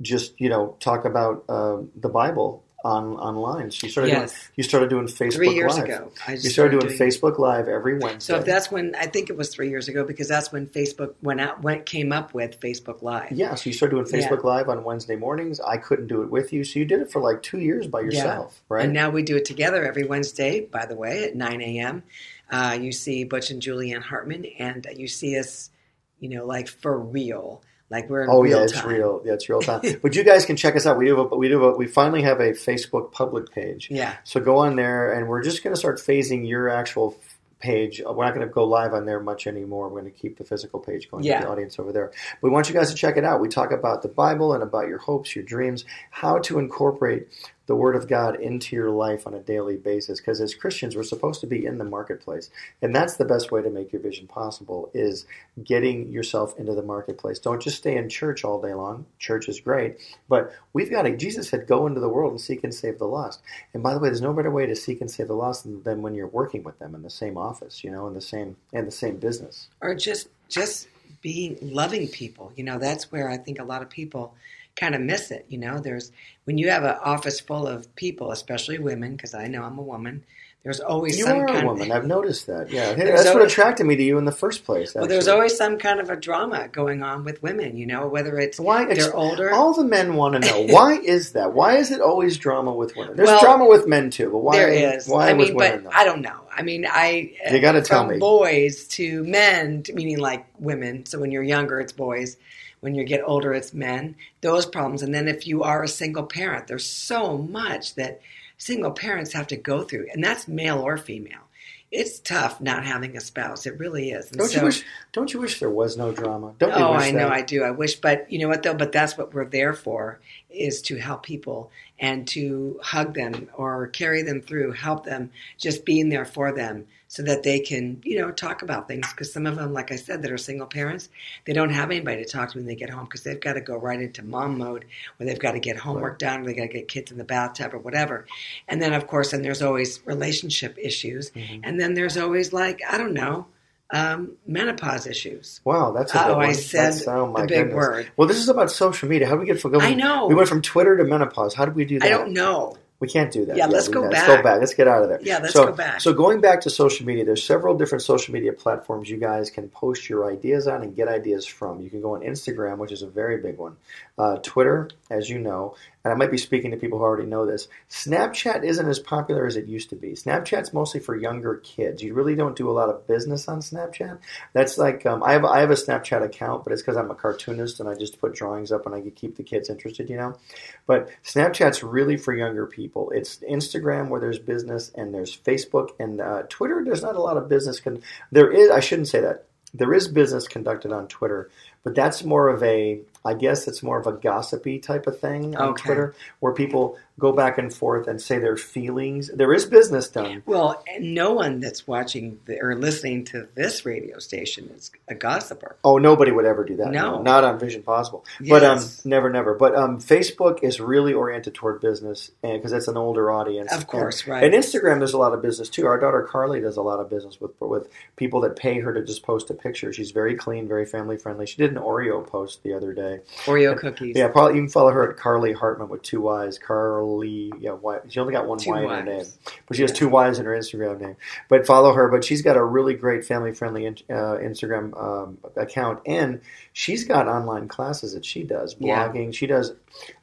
just 0.02 0.40
you 0.40 0.50
know 0.50 0.78
talk 0.80 1.06
about 1.06 1.44
um 1.50 1.92
the 1.96 2.10
Bible 2.10 2.64
on 2.86 3.16
online. 3.16 3.72
So 3.72 3.88
you 3.88 3.92
started 3.92 4.12
Yes. 4.12 4.32
doing, 4.32 4.42
you 4.58 4.64
started 4.64 4.90
doing 4.92 5.08
Facebook 5.08 5.34
three 5.34 5.50
years 5.56 5.76
Live. 5.76 5.86
ago 5.86 6.12
I 6.28 6.34
You 6.34 6.38
just 6.38 6.54
started 6.54 6.80
doing 6.80 6.88
doing- 6.96 7.00
Facebook 7.00 7.40
Live 7.40 7.68
every 7.68 7.98
Wednesday. 7.98 8.34
so 8.34 8.40
if 8.40 8.46
that's 8.46 8.70
when 8.70 8.94
i 8.96 9.08
think 9.08 9.32
it 9.32 9.36
was 9.36 9.50
three 9.50 9.70
years 9.70 9.88
ago 9.88 10.04
because 10.04 10.28
that's 10.28 10.52
when 10.52 10.68
facebook 10.68 11.16
went 11.24 11.42
out 11.42 11.64
went 11.64 11.88
came 11.88 12.12
up 12.12 12.36
with 12.36 12.60
facebook 12.60 13.02
live 13.02 13.32
yeah, 13.32 13.56
so 13.56 13.70
you 13.72 13.74
started 13.74 13.96
doing 13.96 14.06
Yeah. 14.22 14.30
Facebook 14.30 14.44
Live 14.44 14.70
on 14.70 14.84
Wednesday 14.84 15.16
mornings. 15.16 15.60
I 15.60 15.78
couldn't 15.78 16.08
do 16.08 16.22
it 16.22 16.30
with 16.30 16.54
you, 16.54 16.64
so 16.64 16.78
you 16.78 16.86
did 16.86 17.02
it 17.02 17.12
for 17.12 17.22
like 17.22 17.42
two 17.42 17.60
years 17.60 17.88
by 17.88 18.02
yourself, 18.02 18.62
right? 18.70 18.86
And 18.86 18.94
now 18.94 19.10
we 19.10 19.24
do 19.24 19.36
it 19.36 19.46
together 19.46 19.84
every 19.84 20.04
Wednesday, 20.04 20.62
by 20.62 20.86
the 20.86 20.96
way, 20.96 21.24
at 21.24 21.36
9 21.36 21.62
a.m. 21.62 22.04
Uh, 22.52 22.78
you 22.80 22.92
see 22.92 23.24
Butch 23.24 23.50
and 23.50 23.60
Julianne 23.62 24.04
Hartman, 24.04 24.46
and 24.60 24.86
you 24.96 25.08
see 25.08 25.40
us, 25.40 25.72
you 26.20 26.30
know, 26.30 26.46
like 26.46 26.68
for 26.68 27.00
real. 27.00 27.64
Like 27.90 28.10
we're 28.10 28.24
in 28.24 28.30
Oh 28.30 28.42
real 28.42 28.58
yeah, 28.58 28.64
it's 28.64 28.74
time. 28.74 28.88
real. 28.90 29.22
Yeah, 29.24 29.34
it's 29.34 29.48
real 29.48 29.62
time. 29.62 29.82
but 30.02 30.16
you 30.16 30.24
guys 30.24 30.46
can 30.46 30.56
check 30.56 30.76
us 30.76 30.86
out. 30.86 30.98
We 30.98 31.06
do. 31.06 31.18
Have 31.18 31.32
a, 31.32 31.36
we 31.36 31.48
do. 31.48 31.64
A, 31.64 31.78
we 31.78 31.86
finally 31.88 32.24
have 32.24 32.40
a 32.40 32.52
Facebook 32.52 33.12
public 33.12 33.52
page. 33.52 33.90
Yeah. 33.92 34.16
So 34.24 34.40
go 34.40 34.58
on 34.58 34.76
there, 34.76 35.14
and 35.14 35.28
we're 35.28 35.44
just 35.44 35.64
going 35.64 35.74
to 35.74 35.80
start 35.80 36.00
phasing 36.00 36.48
your 36.48 36.68
actual 36.70 37.16
page. 37.60 38.02
Uh, 38.02 38.12
we're 38.12 38.26
not 38.26 38.34
going 38.36 38.46
to 38.46 38.52
go 38.54 38.64
live 38.64 38.94
on 38.94 39.06
there 39.06 39.20
much 39.20 39.48
anymore. 39.48 39.88
We're 39.90 40.02
going 40.02 40.12
to 40.12 40.20
keep 40.20 40.38
the 40.38 40.44
physical 40.44 40.80
page 40.80 41.10
going 41.10 41.24
Yeah. 41.24 41.40
to 41.40 41.46
the 41.46 41.52
audience 41.52 41.80
over 41.80 41.92
there. 41.92 42.12
We 42.42 42.50
want 42.50 42.68
you 42.68 42.74
guys 42.76 42.90
to 42.90 42.96
check 42.96 43.18
it 43.18 43.24
out. 43.24 43.40
We 43.40 43.48
talk 43.50 43.72
about 43.72 44.02
the 44.02 44.08
Bible 44.10 44.54
and 44.54 44.62
about 44.64 44.88
your 44.88 44.98
hopes, 44.98 45.36
your 45.36 45.46
dreams, 45.46 45.86
how 46.12 46.40
to 46.40 46.60
incorporate 46.60 47.28
the 47.68 47.76
Word 47.76 47.96
of 47.96 48.08
God 48.08 48.40
into 48.40 48.76
your 48.76 48.92
life 48.92 49.26
on 49.26 49.34
a 49.34 49.40
daily 49.40 49.78
basis. 49.78 50.20
Because 50.20 50.42
as 50.42 50.54
Christians, 50.54 50.96
we're 50.96 51.04
supposed 51.04 51.42
to 51.42 51.48
be 51.48 51.66
in 51.66 51.78
the 51.78 51.84
marketplace, 51.84 52.50
and 52.82 52.96
that's 52.96 53.18
the 53.18 53.26
best 53.26 53.52
way 53.52 53.62
to 53.62 53.70
make 53.70 53.92
your 53.92 54.02
vision 54.02 54.28
possible. 54.28 54.92
Is 54.94 55.26
getting 55.64 56.12
yourself 56.12 56.58
into 56.58 56.74
the 56.74 56.82
marketplace. 56.82 57.40
Don't 57.40 57.62
just 57.62 57.78
stay 57.78 57.98
in 57.98 58.10
church 58.10 58.44
all 58.44 58.62
day 58.62 58.74
long. 58.74 59.06
Church 59.20 59.50
is 59.50 59.60
great, 59.60 59.98
but 60.30 60.54
we've 60.74 60.92
got 60.92 61.04
to. 61.04 61.16
Jesus 61.16 61.50
said, 61.50 61.68
"Go 61.68 61.88
into 61.88 62.00
the 62.00 62.10
world 62.10 62.32
and 62.32 62.42
seek 62.42 62.64
and 62.64 62.74
save 62.74 63.00
the 63.00 63.08
lost." 63.08 63.42
And 63.74 63.82
by 63.82 63.94
the 63.94 64.00
way, 64.00 64.10
there's 64.10 64.22
no 64.22 64.34
better 64.34 64.52
way 64.52 64.66
to 64.66 64.76
seek 64.76 65.02
and 65.02 65.10
save 65.10 65.28
the 65.28 65.36
lost 65.36 65.66
than, 65.84 66.02
when 66.02 66.16
you're 66.16 66.28
working 66.28 66.64
with 66.64 66.80
them 66.80 66.96
in 66.96 67.02
the 67.02 67.10
same 67.10 67.38
office, 67.38 67.84
you 67.84 67.92
know, 67.92 68.08
in 68.08 68.14
the 68.14 68.22
same 68.22 68.56
in 68.74 68.86
the 68.86 68.92
same 68.92 69.18
business. 69.18 69.68
Or 69.82 69.96
just 69.96 70.30
just 70.50 70.88
being 71.22 71.58
loving 71.62 72.08
people. 72.08 72.52
You 72.56 72.64
know, 72.64 72.78
that's 72.78 73.12
where 73.12 73.30
I 73.30 73.38
think 73.38 73.60
a 73.60 73.64
lot 73.64 73.82
of 73.82 73.90
people 73.90 74.36
kind 74.76 74.96
of 74.96 75.02
miss 75.02 75.32
it. 75.32 75.46
You 75.50 75.58
know, 75.58 75.80
there's 75.80 76.12
when 76.46 76.58
you 76.58 76.70
have 76.70 76.84
an 76.84 76.98
office 77.04 77.40
full 77.40 77.68
of 77.68 77.94
people, 77.96 78.32
especially 78.32 78.80
women, 78.80 79.16
because 79.16 79.34
I 79.34 79.48
know 79.48 79.64
I'm 79.64 79.78
a 79.78 79.84
woman. 79.84 80.24
There's 80.64 80.80
always 80.80 81.20
You 81.20 81.26
some 81.26 81.42
are 81.42 81.46
kind 81.46 81.64
a 81.64 81.68
woman. 81.68 81.92
I've 81.92 82.08
noticed 82.08 82.48
that. 82.48 82.72
Yeah, 82.72 82.94
that's 82.94 83.26
what 83.26 83.44
attracted 83.44 83.86
me 83.86 83.96
to 83.98 84.02
you 84.04 84.18
in 84.18 84.26
the 84.26 84.32
first 84.32 84.66
place. 84.66 84.96
Well, 84.96 85.06
there's 85.06 85.28
always 85.28 85.56
some 85.56 85.78
kind 85.78 86.00
of 86.00 86.10
a 86.10 86.16
drama 86.16 86.68
going 86.70 87.04
on 87.04 87.24
with 87.24 87.44
women, 87.44 87.78
you 87.78 87.86
know, 87.86 88.08
whether 88.08 88.40
it's 88.40 88.60
Why 88.60 88.84
they're 88.92 89.16
older. 89.16 89.54
All 89.54 89.76
the 89.76 89.84
men 89.84 90.16
want 90.16 90.34
to 90.34 90.40
know 90.40 90.66
why 90.74 90.94
is 90.98 91.34
that? 91.34 91.54
Why 91.54 91.78
is 91.78 91.92
it 91.92 92.02
always 92.02 92.38
drama 92.40 92.74
with 92.74 92.96
women? 92.96 93.16
There's 93.16 93.28
Well, 93.28 93.42
drama 93.42 93.68
with 93.68 93.86
men 93.88 94.10
too, 94.10 94.32
but 94.32 94.40
why? 94.40 94.56
there 94.58 94.70
is. 94.70 95.08
Why 95.08 95.30
I 95.30 95.34
with 95.34 95.50
mean, 95.50 95.56
women? 95.56 95.84
but 95.84 95.92
though? 95.92 95.98
I 96.00 96.04
don't 96.04 96.22
know. 96.22 96.40
I 96.52 96.64
mean, 96.64 96.88
I 96.90 97.34
uh, 97.48 97.54
You 97.54 97.62
gotta 97.62 97.84
tell 97.84 98.08
me. 98.08 98.18
boys 98.18 98.88
to 98.88 99.24
men, 99.24 99.84
to- 99.84 99.94
meaning 99.94 100.18
like 100.18 100.48
women. 100.58 101.06
So 101.06 101.20
when 101.20 101.30
you're 101.30 101.44
younger, 101.44 101.80
it's 101.80 101.94
boys. 101.94 102.38
When 102.86 102.94
you 102.94 103.04
get 103.04 103.24
older, 103.26 103.52
it's 103.52 103.74
men. 103.74 104.16
Those 104.42 104.68
problems, 104.68 105.02
and 105.02 105.12
then 105.12 105.28
if 105.28 105.48
you 105.48 105.64
are 105.64 105.82
a 105.82 105.88
single 105.88 106.22
parent, 106.22 106.68
there's 106.68 106.86
so 106.86 107.36
much 107.36 107.96
that 107.96 108.22
single 108.60 108.92
parents 108.92 109.34
have 109.34 109.48
to 109.48 109.58
go 109.58 109.82
through, 109.82 110.10
and 110.14 110.24
that's 110.24 110.48
male 110.48 110.78
or 110.78 110.96
female. 110.96 111.50
It's 111.92 112.20
tough 112.20 112.62
not 112.62 112.86
having 112.86 113.18
a 113.18 113.22
spouse. 113.22 113.66
It 113.66 113.80
really 113.80 114.12
is. 114.12 114.30
And 114.30 114.38
don't 114.38 114.50
so, 114.50 114.60
you 114.60 114.66
wish? 114.66 114.84
Don't 115.14 115.34
you 115.34 115.40
wish 115.40 115.60
there 115.60 115.72
was 115.72 115.98
no 115.98 116.12
drama? 116.12 116.54
Don't 116.60 116.78
you 116.78 116.86
Oh, 116.86 116.94
I 116.94 117.10
know, 117.10 117.28
that? 117.28 117.32
I 117.32 117.42
do. 117.42 117.64
I 117.64 117.72
wish, 117.72 117.96
but 117.96 118.32
you 118.32 118.38
know 118.38 118.50
what 118.50 118.62
though? 118.62 118.76
But 118.76 118.92
that's 118.92 119.18
what 119.18 119.34
we're 119.34 119.46
there 119.46 119.74
for: 119.74 120.20
is 120.56 120.82
to 120.84 120.98
help 120.98 121.24
people 121.24 121.72
and 122.00 122.28
to 122.30 122.80
hug 122.84 123.14
them 123.14 123.50
or 123.56 123.88
carry 123.88 124.22
them 124.22 124.42
through, 124.42 124.72
help 124.74 125.06
them, 125.06 125.32
just 125.58 125.86
being 125.86 126.10
there 126.10 126.26
for 126.26 126.52
them, 126.52 126.86
so 127.08 127.24
that 127.24 127.44
they 127.44 127.60
can, 127.60 128.02
you 128.04 128.20
know, 128.20 128.32
talk 128.32 128.62
about 128.62 128.88
things. 128.88 129.10
Because 129.12 129.32
some 129.32 129.46
of 129.46 129.56
them, 129.56 129.72
like 129.72 129.92
I 129.92 129.96
said, 129.96 130.22
that 130.22 130.32
are 130.32 130.38
single 130.38 130.68
parents, 130.68 131.08
they 131.46 131.54
don't 131.54 131.70
have 131.70 131.92
anybody 131.92 132.24
to 132.26 132.30
talk 132.30 132.52
to 132.52 132.58
when 132.58 132.68
they 132.68 132.76
get 132.76 132.90
home 132.90 133.06
because 133.06 133.24
they've 133.24 133.40
got 133.40 133.54
to 133.54 133.62
go 133.62 133.78
right 133.78 134.02
into 134.02 134.24
mom 134.24 134.58
mode, 134.58 134.86
where 135.16 135.28
they've 135.28 135.40
got 135.40 135.54
to 135.54 135.60
get 135.60 135.78
homework 135.78 136.20
done, 136.20 136.42
or 136.42 136.46
they 136.46 136.54
got 136.54 136.64
to 136.64 136.74
get 136.74 136.88
kids 136.90 137.12
in 137.12 137.18
the 137.18 137.24
bathtub 137.24 137.74
or 137.74 137.78
whatever. 137.80 138.26
And 138.68 138.82
then, 138.82 138.92
of 138.94 139.08
course, 139.08 139.32
and 139.32 139.46
there's 139.46 139.62
always 139.62 140.06
relationship 140.06 140.78
issues, 140.78 141.32
Mm-hmm. 141.32 141.62
and 141.64 141.80
then 141.80 141.94
there's 141.94 142.18
always 142.18 142.52
like 142.52 142.82
I 142.90 142.98
don't 142.98 143.14
know. 143.14 143.48
Um, 143.94 144.32
menopause 144.48 145.06
issues. 145.06 145.62
Wow, 145.64 145.92
that's 145.92 146.14
a 146.16 146.20
Uh-oh, 146.20 146.40
big. 146.40 146.50
I 146.50 146.54
said 146.54 147.02
oh, 147.08 147.34
the 147.34 147.42
big 147.42 147.50
goodness. 147.50 147.76
word. 147.76 148.12
Well, 148.18 148.28
this 148.28 148.38
is 148.38 148.50
about 148.50 148.72
social 148.72 149.08
media. 149.08 149.28
How 149.28 149.36
do 149.36 149.42
we 149.42 149.46
get 149.46 149.62
from 149.62 149.74
going? 149.74 149.86
I 149.86 149.94
know. 149.94 150.28
We 150.28 150.34
went 150.34 150.50
from 150.50 150.64
Twitter 150.64 150.98
to 150.98 151.04
menopause. 151.04 151.54
How 151.54 151.66
did 151.66 151.76
we 151.76 151.86
do 151.86 152.00
that? 152.00 152.06
I 152.06 152.10
don't 152.10 152.34
know. 152.34 152.78
We 153.00 153.10
can't 153.10 153.32
do 153.32 153.46
that. 153.46 153.58
Yeah, 153.58 153.66
let's 153.66 153.90
go 153.90 154.02
Let's 154.02 154.16
back. 154.16 154.28
go 154.28 154.42
back. 154.42 154.60
Let's 154.62 154.74
get 154.74 154.88
out 154.88 155.04
of 155.04 155.10
there. 155.10 155.20
Yeah, 155.22 155.40
let's 155.40 155.54
so, 155.54 155.66
go 155.66 155.74
back. 155.74 156.00
So 156.00 156.14
going 156.14 156.40
back 156.40 156.62
to 156.62 156.70
social 156.70 157.06
media, 157.06 157.26
there's 157.26 157.44
several 157.44 157.78
different 157.78 158.04
social 158.04 158.34
media 158.34 158.54
platforms 158.54 159.10
you 159.10 159.18
guys 159.18 159.50
can 159.50 159.68
post 159.68 160.10
your 160.10 160.32
ideas 160.32 160.66
on 160.66 160.82
and 160.82 160.96
get 160.96 161.10
ideas 161.10 161.46
from. 161.46 161.82
You 161.82 161.90
can 161.90 162.02
go 162.02 162.16
on 162.16 162.22
Instagram, 162.22 162.78
which 162.78 162.94
is 162.94 163.02
a 163.02 163.08
very 163.08 163.42
big 163.42 163.58
one. 163.58 163.76
Uh, 164.18 164.38
Twitter, 164.42 164.90
as 165.10 165.30
you 165.30 165.40
know, 165.40 165.76
and 166.06 166.14
I 166.14 166.16
might 166.16 166.30
be 166.30 166.38
speaking 166.38 166.70
to 166.70 166.78
people 166.78 167.00
who 167.00 167.04
already 167.04 167.26
know 167.26 167.48
this. 167.48 167.68
Snapchat 167.90 168.64
isn't 168.64 168.88
as 168.88 169.00
popular 169.00 169.48
as 169.48 169.56
it 169.56 169.66
used 169.66 169.90
to 169.90 169.96
be. 169.96 170.12
Snapchat's 170.12 170.72
mostly 170.72 171.00
for 171.00 171.16
younger 171.16 171.56
kids. 171.56 172.04
You 172.04 172.14
really 172.14 172.36
don't 172.36 172.56
do 172.56 172.70
a 172.70 172.72
lot 172.72 172.90
of 172.90 173.08
business 173.08 173.48
on 173.48 173.60
Snapchat. 173.60 174.20
That's 174.54 174.78
like 174.78 175.04
um, 175.08 175.24
I 175.24 175.32
have 175.34 175.44
I 175.44 175.62
have 175.62 175.72
a 175.72 175.76
Snapchat 175.76 176.24
account, 176.24 176.64
but 176.64 176.74
it's 176.74 176.84
because 176.84 176.96
I'm 176.96 177.10
a 177.10 177.16
cartoonist 177.16 177.80
and 177.80 177.90
I 177.90 177.96
just 177.96 178.22
put 178.22 178.36
drawings 178.36 178.72
up 178.72 178.86
and 178.86 178.94
I 178.94 179.02
keep 179.10 179.36
the 179.36 179.44
kids 179.44 179.70
interested, 179.70 180.08
you 180.08 180.18
know. 180.18 180.38
But 180.86 181.10
Snapchat's 181.24 181.82
really 181.82 182.18
for 182.18 182.36
younger 182.36 182.68
people. 182.68 183.10
It's 183.10 183.38
Instagram 183.38 184.10
where 184.10 184.22
there's 184.22 184.38
business, 184.38 184.92
and 184.94 185.12
there's 185.12 185.36
Facebook 185.36 185.90
and 186.00 186.22
uh, 186.22 186.44
Twitter. 186.50 186.84
There's 186.86 187.02
not 187.02 187.16
a 187.16 187.22
lot 187.22 187.38
of 187.38 187.50
business. 187.50 187.80
Con- 187.80 188.04
there 188.32 188.52
is. 188.52 188.70
I 188.70 188.80
shouldn't 188.80 189.08
say 189.08 189.22
that. 189.22 189.46
There 189.74 189.94
is 189.94 190.08
business 190.08 190.48
conducted 190.48 190.92
on 190.92 191.08
Twitter, 191.08 191.50
but 191.84 191.96
that's 191.96 192.24
more 192.24 192.50
of 192.50 192.62
a. 192.62 193.02
I 193.26 193.34
guess 193.34 193.68
it's 193.68 193.82
more 193.84 194.00
of 194.00 194.08
a 194.08 194.14
gossipy 194.14 194.80
type 194.80 195.08
of 195.08 195.20
thing 195.20 195.56
on 195.58 195.70
Okay. 195.70 195.84
Twitter, 195.84 196.16
where 196.40 196.54
people 196.54 196.98
go 197.18 197.32
back 197.32 197.58
and 197.58 197.74
forth 197.74 198.08
and 198.08 198.22
say 198.22 198.38
their 198.40 198.58
feelings. 198.58 199.30
There 199.34 199.54
is 199.54 199.66
business 199.66 200.10
done. 200.10 200.44
Well, 200.46 200.84
no 201.00 201.32
one 201.34 201.62
that's 201.62 201.88
watching 201.88 202.40
the, 202.46 202.60
or 202.62 202.76
listening 202.76 203.24
to 203.26 203.48
this 203.56 203.86
radio 203.86 204.20
station 204.20 204.70
is 204.76 204.92
a 205.08 205.16
gossiper. 205.16 205.78
Oh, 205.84 205.98
nobody 205.98 206.32
would 206.32 206.44
ever 206.46 206.66
do 206.66 206.76
that. 206.76 206.92
No. 206.92 207.22
not 207.22 207.46
on 207.46 207.58
Vision 207.58 207.84
Possible. 207.84 208.26
But 208.42 208.64
um, 208.66 208.78
Yes. 208.80 209.06
never, 209.06 209.30
never. 209.30 209.54
But 209.56 209.76
um, 209.76 210.00
Facebook 210.02 210.62
is 210.62 210.82
really 210.82 211.14
oriented 211.14 211.54
toward 211.54 211.80
business, 211.80 212.32
because 212.42 212.74
it's 212.74 212.90
an 212.90 212.98
older 212.98 213.32
audience. 213.32 213.72
Of 213.74 213.88
course, 213.88 214.22
and, 214.24 214.30
right. 214.32 214.44
And 214.44 214.54
Instagram, 214.54 215.00
there's 215.00 215.14
a 215.14 215.18
lot 215.18 215.34
of 215.34 215.42
business 215.42 215.70
too. 215.70 215.86
Our 215.88 215.98
daughter 216.00 216.22
Carly 216.30 216.60
does 216.60 216.76
a 216.78 216.82
lot 216.82 217.00
of 217.00 217.10
business 217.10 217.40
with 217.40 217.52
with 217.62 217.88
people 218.18 218.42
that 218.42 218.58
pay 218.58 218.82
her 218.82 218.94
to 218.94 219.04
just 219.04 219.24
post 219.24 219.50
a 219.50 219.54
picture. 219.54 219.94
She's 219.94 220.12
very 220.12 220.36
clean, 220.36 220.68
very 220.68 220.86
family 220.86 221.18
friendly. 221.18 221.46
She 221.48 221.58
did 221.58 221.72
an 221.72 221.78
Oreo 221.78 222.28
post 222.28 222.62
the 222.64 222.74
other 222.74 222.94
day. 222.94 223.15
Oreo 223.46 223.78
cookies. 223.78 224.16
Yeah, 224.16 224.28
probably 224.30 224.56
you 224.56 224.62
can 224.62 224.70
follow 224.70 224.92
her 224.92 225.12
at 225.12 225.18
Carly 225.18 225.54
Hartman 225.54 225.90
with 225.90 226.02
two 226.02 226.22
Y's. 226.22 226.58
Carly, 226.58 227.52
yeah, 227.60 227.72
y, 227.72 228.00
she 228.10 228.20
only 228.20 228.34
got 228.34 228.48
one 228.48 228.58
Two 228.58 228.72
Y 228.72 228.84
in 228.84 228.90
her 228.90 229.04
name, 229.04 229.26
but 229.68 229.76
she 229.76 229.82
has 229.84 229.92
two 229.92 230.10
Y's 230.10 230.40
in 230.40 230.46
her 230.46 230.54
Instagram 230.56 231.00
name. 231.00 231.16
But 231.50 231.66
follow 231.66 231.94
her. 231.94 232.10
But 232.10 232.24
she's 232.24 232.42
got 232.42 232.58
a 232.58 232.64
really 232.64 232.94
great 232.94 233.26
family 233.26 233.54
friendly 233.54 233.88
uh, 233.88 233.92
Instagram 234.10 234.96
um, 235.02 235.38
account, 235.56 236.02
and 236.06 236.42
she's 236.74 237.06
got 237.06 237.28
online 237.28 237.68
classes 237.68 238.14
that 238.14 238.26
she 238.26 238.44
does, 238.44 238.76
Yeah. 238.80 239.08
blogging. 239.08 239.34
She 239.34 239.48
does 239.48 239.74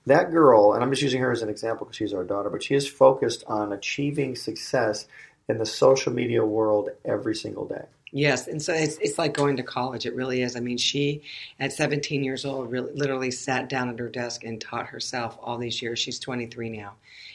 that 0.07 0.31
girl, 0.31 0.72
and 0.74 0.83
I'm 0.83 0.90
just 0.90 1.02
using 1.02 1.20
her 1.20 1.33
as 1.33 1.42
an 1.42 1.48
example 1.48 1.87
because 1.87 1.96
she's 1.96 2.14
our 2.14 2.24
daughter. 2.24 2.50
But 2.50 2.62
she 2.62 2.74
is 2.74 2.88
focused 2.88 3.44
on 3.46 3.72
achieving 3.72 4.37
success 4.37 5.07
in 5.48 5.59
the 5.59 5.66
social 5.66 6.12
media 6.12 6.44
world 6.44 6.90
every 7.05 7.35
single 7.35 7.66
day. 7.66 7.85
Yes, 8.14 8.46
and 8.46 8.61
so 8.61 8.75
it's 8.75 8.98
it's 8.98 9.18
like 9.18 9.33
going 9.33 9.57
to 9.57 9.62
college. 9.62 10.05
It 10.05 10.14
really 10.14 10.42
is. 10.42 10.55
I 10.55 10.61
mean, 10.61 10.77
she 10.77 11.22
at 11.59 11.72
17 11.72 12.22
years 12.22 12.44
old 12.44 12.70
really, 12.70 12.92
literally 12.92 13.31
sat 13.31 13.70
down 13.70 13.88
at 13.88 13.98
her 13.98 14.09
desk 14.11 14.44
and 14.44 14.61
taught 14.61 14.87
herself 14.87 15.38
all 15.40 15.57
these 15.57 15.81
years. 15.81 15.98
She's 15.98 16.18
23 16.18 16.68
now, 16.68 16.92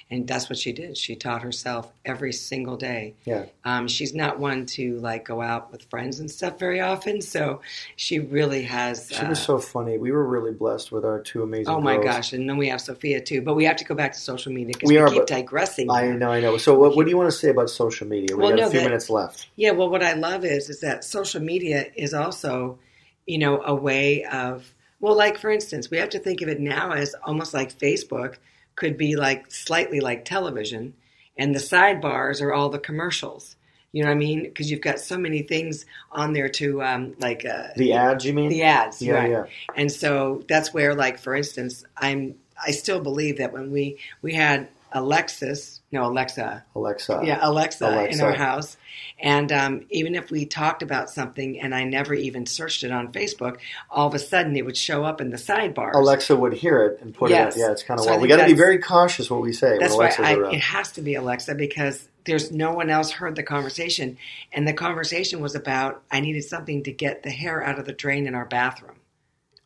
and 0.09 0.25
that's 0.25 0.49
what 0.49 0.57
she 0.57 0.71
did. 0.71 0.97
She 0.97 1.15
taught 1.17 1.41
herself 1.41 1.91
every 2.05 2.31
single 2.31 2.77
day. 2.77 3.15
Yeah. 3.25 3.45
Um, 3.65 3.87
she's 3.89 4.13
not 4.13 4.39
one 4.39 4.65
to 4.67 4.97
like 4.99 5.25
go 5.25 5.41
out 5.41 5.71
with 5.71 5.83
friends 5.89 6.19
and 6.21 6.31
stuff 6.31 6.57
very 6.57 6.79
often, 6.79 7.21
so 7.21 7.61
she 7.97 8.19
really 8.19 8.63
has. 8.63 9.09
She 9.11 9.25
was 9.25 9.41
so 9.41 9.59
funny. 9.59 9.97
We 9.97 10.11
were 10.11 10.25
really 10.25 10.51
blessed 10.53 10.91
with 10.93 11.03
our 11.03 11.19
two 11.19 11.43
amazing. 11.43 11.67
Oh 11.73 11.81
my 11.81 11.95
girls. 11.95 12.05
gosh! 12.05 12.33
And 12.33 12.49
then 12.49 12.55
we 12.57 12.69
have 12.69 12.79
Sophia 12.79 13.19
too. 13.19 13.41
But 13.41 13.55
we 13.55 13.65
have 13.65 13.75
to 13.77 13.83
go 13.85 13.95
back 13.95 14.13
to 14.13 14.19
social 14.19 14.53
media 14.53 14.73
because 14.73 14.87
We 14.87 14.95
we, 14.95 15.01
are, 15.01 15.09
keep 15.09 15.25
digressing. 15.25 15.91
I 15.91 16.07
know, 16.11 16.31
I 16.31 16.39
know. 16.39 16.57
So, 16.57 16.77
what, 16.79 16.95
what 16.95 17.03
do 17.03 17.09
you 17.09 17.17
want 17.17 17.29
to 17.31 17.37
say 17.37 17.49
about 17.49 17.69
social 17.69 18.07
media? 18.07 18.35
We 18.35 18.43
Well, 18.43 18.51
got 18.51 18.59
no, 18.59 18.67
a 18.67 18.69
few 18.71 18.79
that- 18.79 18.85
minutes 18.85 19.09
left. 19.09 19.47
Yeah, 19.57 19.71
well, 19.71 19.89
what 19.89 20.03
I 20.03 20.13
love 20.13 20.45
is 20.45 20.69
is 20.69 20.79
that 20.81 21.03
social 21.03 21.41
media 21.41 21.85
is 21.95 22.13
also, 22.13 22.79
you 23.25 23.39
know, 23.39 23.61
a 23.61 23.75
way 23.75 24.23
of 24.23 24.73
well, 25.01 25.15
like 25.17 25.37
for 25.37 25.51
instance, 25.51 25.91
we 25.91 25.97
have 25.97 26.09
to 26.11 26.19
think 26.19 26.41
of 26.41 26.47
it 26.47 26.59
now 26.61 26.91
as 26.93 27.13
almost 27.23 27.53
like 27.53 27.77
Facebook 27.77 28.35
could 28.77 28.97
be 28.97 29.17
like 29.17 29.51
slightly 29.51 29.99
like 29.99 30.23
television, 30.23 30.93
and 31.37 31.53
the 31.53 31.59
sidebars 31.59 32.41
are 32.41 32.53
all 32.53 32.69
the 32.69 32.79
commercials. 32.79 33.57
You 33.93 34.03
know 34.03 34.09
what 34.09 34.15
I 34.15 34.19
mean? 34.19 34.43
Because 34.43 34.69
you've 34.71 34.81
got 34.81 34.99
so 34.99 35.17
many 35.17 35.41
things 35.41 35.85
on 36.11 36.33
there 36.33 36.49
to 36.49 36.83
um, 36.83 37.15
like 37.19 37.45
uh, 37.45 37.69
The 37.75 37.93
ads, 37.93 38.25
you 38.25 38.33
mean? 38.33 38.49
the 38.49 38.63
ads, 38.63 39.01
Yeah, 39.01 39.13
right? 39.15 39.31
yeah. 39.31 39.45
And 39.75 39.91
so 39.91 40.43
that's 40.47 40.73
where, 40.73 40.95
like 40.95 41.19
for 41.19 41.35
instance, 41.35 41.83
I'm 41.97 42.35
I 42.65 42.71
still 42.71 42.99
believe 43.01 43.37
that 43.39 43.53
when 43.53 43.71
we 43.71 43.99
we 44.21 44.33
had 44.33 44.69
Alexis, 44.93 45.76
no 45.91 46.05
Alexa, 46.05 46.65
Alexa. 46.75 47.21
yeah, 47.23 47.39
Alexa, 47.41 48.07
in 48.09 48.19
our 48.21 48.33
house. 48.33 48.75
And 49.19 49.51
um, 49.51 49.85
even 49.89 50.15
if 50.15 50.29
we 50.29 50.45
talked 50.45 50.83
about 50.83 51.09
something 51.09 51.59
and 51.61 51.73
I 51.73 51.85
never 51.85 52.13
even 52.13 52.45
searched 52.45 52.83
it 52.83 52.91
on 52.91 53.11
Facebook, 53.13 53.57
all 53.89 54.07
of 54.07 54.13
a 54.13 54.19
sudden 54.19 54.55
it 54.57 54.65
would 54.65 54.75
show 54.77 55.03
up 55.05 55.21
in 55.21 55.29
the 55.29 55.37
sidebar. 55.37 55.93
Alexa 55.93 56.35
would 56.35 56.53
hear 56.53 56.83
it 56.83 56.99
and 57.01 57.13
put 57.13 57.29
Yes. 57.29 57.55
it. 57.55 57.61
Yeah, 57.61 57.71
it's 57.71 57.83
kind 57.83 57.99
of 57.99 58.03
So 58.03 58.11
wild. 58.11 58.21
We 58.21 58.27
got 58.27 58.37
to 58.37 58.45
be 58.45 58.53
very 58.53 58.79
cautious 58.79 59.29
what 59.29 59.41
we 59.41 59.53
say 59.53 59.77
That's 59.79 59.95
why 59.95 60.09
I, 60.19 60.33
it 60.53 60.59
has 60.59 60.91
to 60.93 61.01
be 61.01 61.15
Alexa 61.15 61.55
because 61.55 62.07
there's 62.25 62.51
no 62.51 62.73
one 62.73 62.89
else 62.89 63.09
heard 63.11 63.35
the 63.37 63.43
conversation. 63.43 64.17
And 64.51 64.67
the 64.67 64.73
conversation 64.73 65.39
was 65.39 65.55
about 65.55 66.03
I 66.11 66.19
needed 66.19 66.43
something 66.43 66.83
to 66.83 66.91
get 66.91 67.23
the 67.23 67.31
hair 67.31 67.63
out 67.63 67.79
of 67.79 67.85
the 67.85 67.93
drain 67.93 68.27
in 68.27 68.35
our 68.35 68.45
bathroom. 68.45 68.97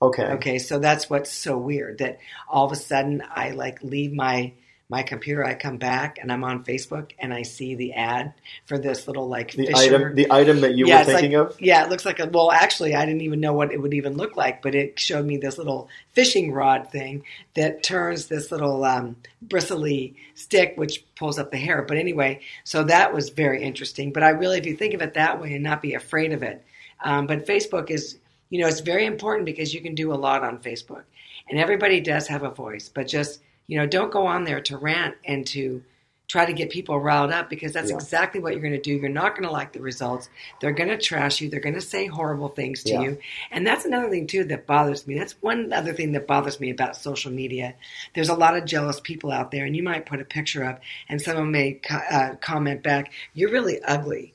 okay. 0.02 0.24
Okay, 0.34 0.60
so 0.60 0.78
that's 0.80 1.10
what's 1.10 1.32
so 1.32 1.58
weird 1.58 1.98
that 1.98 2.20
all 2.48 2.66
of 2.66 2.72
a 2.72 2.76
sudden 2.76 3.24
I 3.28 3.52
like 3.52 3.82
leave 3.84 4.14
my 4.14 4.54
my 4.92 5.04
computer, 5.04 5.42
I 5.42 5.54
come 5.54 5.78
back 5.78 6.20
and 6.22 6.30
I'm 6.30 6.44
on 6.44 6.66
Facebook 6.66 7.14
and 7.18 7.34
I 7.34 7.44
see 7.44 7.76
the 7.76 7.94
ad 7.94 8.34
for 8.66 8.78
this 8.78 9.08
little 9.08 9.30
like 9.30 9.54
The 9.54 9.68
Fisher. 9.68 9.96
item, 9.96 10.16
the 10.16 10.30
item 10.30 10.60
that 10.62 10.76
you 10.76 10.86
yeah, 10.86 11.00
were 11.00 11.06
thinking 11.06 11.32
like, 11.32 11.52
of. 11.52 11.62
Yeah, 11.62 11.86
it 11.86 11.90
looks 11.90 12.06
like 12.06 12.20
a 12.20 12.28
well. 12.28 12.52
Actually, 12.52 12.94
I 12.94 13.06
didn't 13.06 13.22
even 13.22 13.40
know 13.40 13.54
what 13.54 13.72
it 13.72 13.82
would 13.82 13.94
even 13.94 14.18
look 14.18 14.36
like, 14.36 14.62
but 14.62 14.76
it 14.76 15.00
showed 15.00 15.26
me 15.26 15.38
this 15.38 15.58
little 15.58 15.88
fishing 16.10 16.52
rod 16.52 16.92
thing 16.92 17.24
that 17.54 17.84
turns 17.84 18.26
this 18.26 18.52
little 18.52 18.84
um, 18.84 19.16
bristly 19.42 20.18
stick, 20.36 20.74
which 20.76 21.06
pulls 21.16 21.40
up 21.40 21.52
the 21.52 21.58
hair. 21.58 21.84
But 21.84 21.96
anyway, 21.96 22.42
so 22.66 22.84
that 22.84 23.14
was 23.14 23.30
very 23.30 23.64
interesting. 23.64 24.12
But 24.12 24.24
I 24.24 24.32
really, 24.32 24.58
if 24.58 24.66
you 24.66 24.76
think 24.76 24.94
of 24.94 25.02
it 25.02 25.14
that 25.14 25.42
way 25.42 25.54
and 25.54 25.64
not 25.64 25.82
be 25.82 25.94
afraid 25.94 26.34
of 26.34 26.44
it, 26.44 26.66
um, 27.02 27.28
but 27.28 27.48
Facebook 27.48 27.90
is, 27.90 28.20
you 28.50 28.60
know, 28.60 28.68
it's 28.68 28.82
very 28.82 29.06
important 29.06 29.46
because 29.46 29.74
you 29.74 29.80
can 29.80 29.96
do 29.96 30.14
a 30.14 30.16
lot 30.16 30.44
on 30.44 30.58
Facebook, 30.58 31.04
and 31.50 31.58
everybody 31.58 32.02
does 32.02 32.28
have 32.28 32.44
a 32.44 32.50
voice, 32.50 32.92
but 32.94 33.08
just 33.08 33.40
you 33.72 33.78
know, 33.78 33.88
don't 33.88 34.12
go 34.12 34.28
on 34.28 34.44
there 34.44 34.60
to 34.60 34.76
rant 34.76 35.16
and 35.24 35.48
to 35.48 35.82
try 36.28 36.46
to 36.46 36.52
get 36.52 36.70
people 36.70 37.00
riled 37.00 37.32
up 37.32 37.50
because 37.50 37.72
that's 37.72 37.90
Yeah. 37.90 37.96
exactly 37.96 38.42
what 38.42 38.52
you're 38.52 38.62
going 38.62 38.74
to 38.74 38.82
do. 38.82 38.96
You're 38.96 39.08
not 39.10 39.32
going 39.34 39.44
to 39.48 39.52
like 39.52 39.72
the 39.72 39.80
results. 39.80 40.28
They're 40.60 40.74
going 40.74 40.90
to 40.90 40.98
trash 40.98 41.40
you. 41.40 41.50
They're 41.50 41.62
going 41.62 41.76
to 41.76 41.82
say 41.82 42.06
horrible 42.06 42.50
things 42.50 42.84
to 42.84 42.92
Yeah. 42.92 43.02
you. 43.02 43.18
And 43.50 43.66
that's 43.66 43.86
another 43.86 44.10
thing 44.10 44.28
too 44.28 44.44
that 44.46 44.68
bothers 44.68 45.08
me. 45.08 45.18
That's 45.18 45.42
one 45.42 45.72
other 45.72 45.94
thing 45.94 46.12
that 46.12 46.28
bothers 46.28 46.60
me 46.60 46.70
about 46.70 46.98
social 46.98 47.32
media. 47.32 47.76
There's 48.14 48.28
a 48.30 48.34
lot 48.36 48.58
of 48.58 48.66
jealous 48.66 49.00
people 49.00 49.32
out 49.32 49.52
there 49.52 49.66
and 49.66 49.74
you 49.76 49.84
might 49.84 50.06
put 50.06 50.20
a 50.20 50.26
picture 50.26 50.66
up 50.66 50.82
and 51.08 51.22
someone 51.22 51.52
may 51.52 51.74
co- 51.74 51.96
uh, 51.96 52.36
comment 52.42 52.84
back, 52.84 53.12
"You're 53.34 53.52
really 53.52 53.82
ugly." 53.84 54.34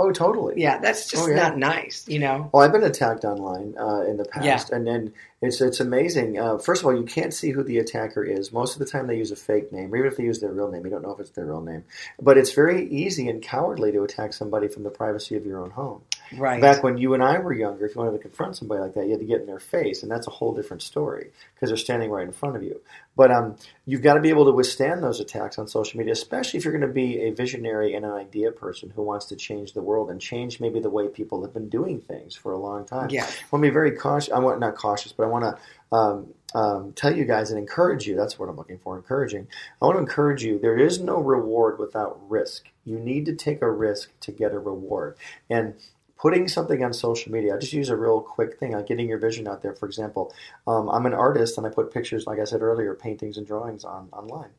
Oh, 0.00 0.12
totally. 0.12 0.54
Yeah, 0.62 0.78
that's 0.78 1.08
just 1.10 1.24
Oh, 1.24 1.28
yeah. 1.28 1.34
not 1.34 1.58
nice, 1.58 2.04
you 2.06 2.20
know. 2.20 2.48
Well, 2.52 2.62
I've 2.62 2.70
been 2.72 2.84
attacked 2.84 3.24
online 3.24 3.74
uh, 3.76 4.02
in 4.08 4.16
the 4.16 4.24
past, 4.24 4.68
Yeah. 4.70 4.76
and 4.76 4.86
then 4.86 5.12
it's 5.42 5.60
it's 5.60 5.80
amazing. 5.80 6.38
Uh, 6.38 6.56
first 6.58 6.82
of 6.82 6.86
all, 6.86 6.96
you 6.96 7.02
can't 7.02 7.34
see 7.34 7.50
who 7.50 7.64
the 7.64 7.78
attacker 7.78 8.22
is. 8.22 8.52
Most 8.52 8.74
of 8.74 8.78
the 8.78 8.86
time, 8.86 9.08
they 9.08 9.16
use 9.16 9.32
a 9.32 9.36
fake 9.36 9.72
name, 9.72 9.92
or 9.92 9.96
even 9.96 10.06
if 10.10 10.16
they 10.16 10.22
use 10.22 10.38
their 10.38 10.52
real 10.52 10.70
name, 10.70 10.84
you 10.84 10.90
don't 10.90 11.02
know 11.02 11.10
if 11.12 11.18
it's 11.18 11.30
their 11.30 11.46
real 11.46 11.60
name. 11.60 11.82
But 12.22 12.38
it's 12.38 12.52
very 12.52 12.88
easy 12.88 13.28
and 13.28 13.42
cowardly 13.42 13.90
to 13.90 14.04
attack 14.04 14.32
somebody 14.34 14.68
from 14.68 14.84
the 14.84 14.90
privacy 14.90 15.36
of 15.36 15.44
your 15.44 15.58
own 15.60 15.70
home. 15.70 16.02
Right. 16.36 16.60
Back 16.60 16.82
when 16.82 16.98
you 16.98 17.14
and 17.14 17.22
I 17.22 17.38
were 17.38 17.52
younger, 17.52 17.86
if 17.86 17.94
you 17.94 18.00
wanted 18.00 18.16
to 18.16 18.22
confront 18.22 18.56
somebody 18.56 18.80
like 18.80 18.94
that, 18.94 19.04
you 19.04 19.12
had 19.12 19.20
to 19.20 19.26
get 19.26 19.40
in 19.40 19.46
their 19.46 19.58
face, 19.58 20.02
and 20.02 20.10
that's 20.10 20.26
a 20.26 20.30
whole 20.30 20.54
different 20.54 20.82
story 20.82 21.30
because 21.54 21.70
they're 21.70 21.76
standing 21.76 22.10
right 22.10 22.26
in 22.26 22.32
front 22.32 22.56
of 22.56 22.62
you. 22.62 22.80
But 23.16 23.32
um, 23.32 23.56
you've 23.86 24.02
got 24.02 24.14
to 24.14 24.20
be 24.20 24.28
able 24.28 24.44
to 24.44 24.52
withstand 24.52 25.02
those 25.02 25.20
attacks 25.20 25.58
on 25.58 25.66
social 25.66 25.98
media, 25.98 26.12
especially 26.12 26.58
if 26.58 26.64
you're 26.64 26.72
going 26.72 26.86
to 26.86 26.94
be 26.94 27.22
a 27.22 27.30
visionary 27.30 27.94
and 27.94 28.04
an 28.04 28.12
idea 28.12 28.52
person 28.52 28.90
who 28.94 29.02
wants 29.02 29.26
to 29.26 29.36
change 29.36 29.72
the 29.72 29.82
world 29.82 30.10
and 30.10 30.20
change 30.20 30.60
maybe 30.60 30.78
the 30.78 30.90
way 30.90 31.08
people 31.08 31.42
have 31.42 31.52
been 31.52 31.68
doing 31.68 32.00
things 32.00 32.36
for 32.36 32.52
a 32.52 32.58
long 32.58 32.84
time. 32.84 33.10
Yeah. 33.10 33.24
I 33.24 33.46
want 33.50 33.64
to 33.64 33.68
be 33.68 33.72
very 33.72 33.92
cautious. 33.92 34.32
I 34.32 34.38
want 34.38 34.60
not 34.60 34.76
cautious, 34.76 35.12
but 35.12 35.24
I 35.24 35.26
want 35.26 35.44
to 35.44 35.96
um, 35.96 36.34
um, 36.54 36.92
tell 36.92 37.16
you 37.16 37.24
guys 37.24 37.50
and 37.50 37.58
encourage 37.58 38.06
you. 38.06 38.14
That's 38.14 38.38
what 38.38 38.48
I'm 38.48 38.56
looking 38.56 38.78
for. 38.78 38.96
Encouraging. 38.96 39.48
I 39.80 39.86
want 39.86 39.96
to 39.96 40.00
encourage 40.00 40.44
you. 40.44 40.58
There 40.58 40.78
is 40.78 41.00
no 41.00 41.18
reward 41.18 41.78
without 41.78 42.20
risk. 42.30 42.66
You 42.84 42.98
need 42.98 43.26
to 43.26 43.34
take 43.34 43.62
a 43.62 43.70
risk 43.70 44.10
to 44.20 44.32
get 44.32 44.52
a 44.52 44.58
reward. 44.58 45.16
And 45.50 45.74
putting 46.18 46.48
something 46.48 46.82
on 46.82 46.92
social 46.92 47.32
media, 47.32 47.54
I'll 47.54 47.60
just 47.60 47.72
use 47.72 47.88
a 47.88 47.96
real 47.96 48.20
quick 48.20 48.58
thing 48.58 48.74
on 48.74 48.84
getting 48.84 49.08
your 49.08 49.18
vision 49.18 49.48
out 49.48 49.62
there. 49.62 49.74
For 49.74 49.86
example, 49.86 50.34
um, 50.66 50.88
I'm 50.88 51.06
an 51.06 51.14
artist 51.14 51.56
and 51.56 51.66
I 51.66 51.70
put 51.70 51.92
pictures, 51.92 52.26
like 52.26 52.38
I 52.38 52.44
said 52.44 52.62
earlier, 52.62 52.94
paintings 52.94 53.36
and 53.36 53.46
drawings 53.46 53.84
on 53.84 54.08
online. 54.12 54.50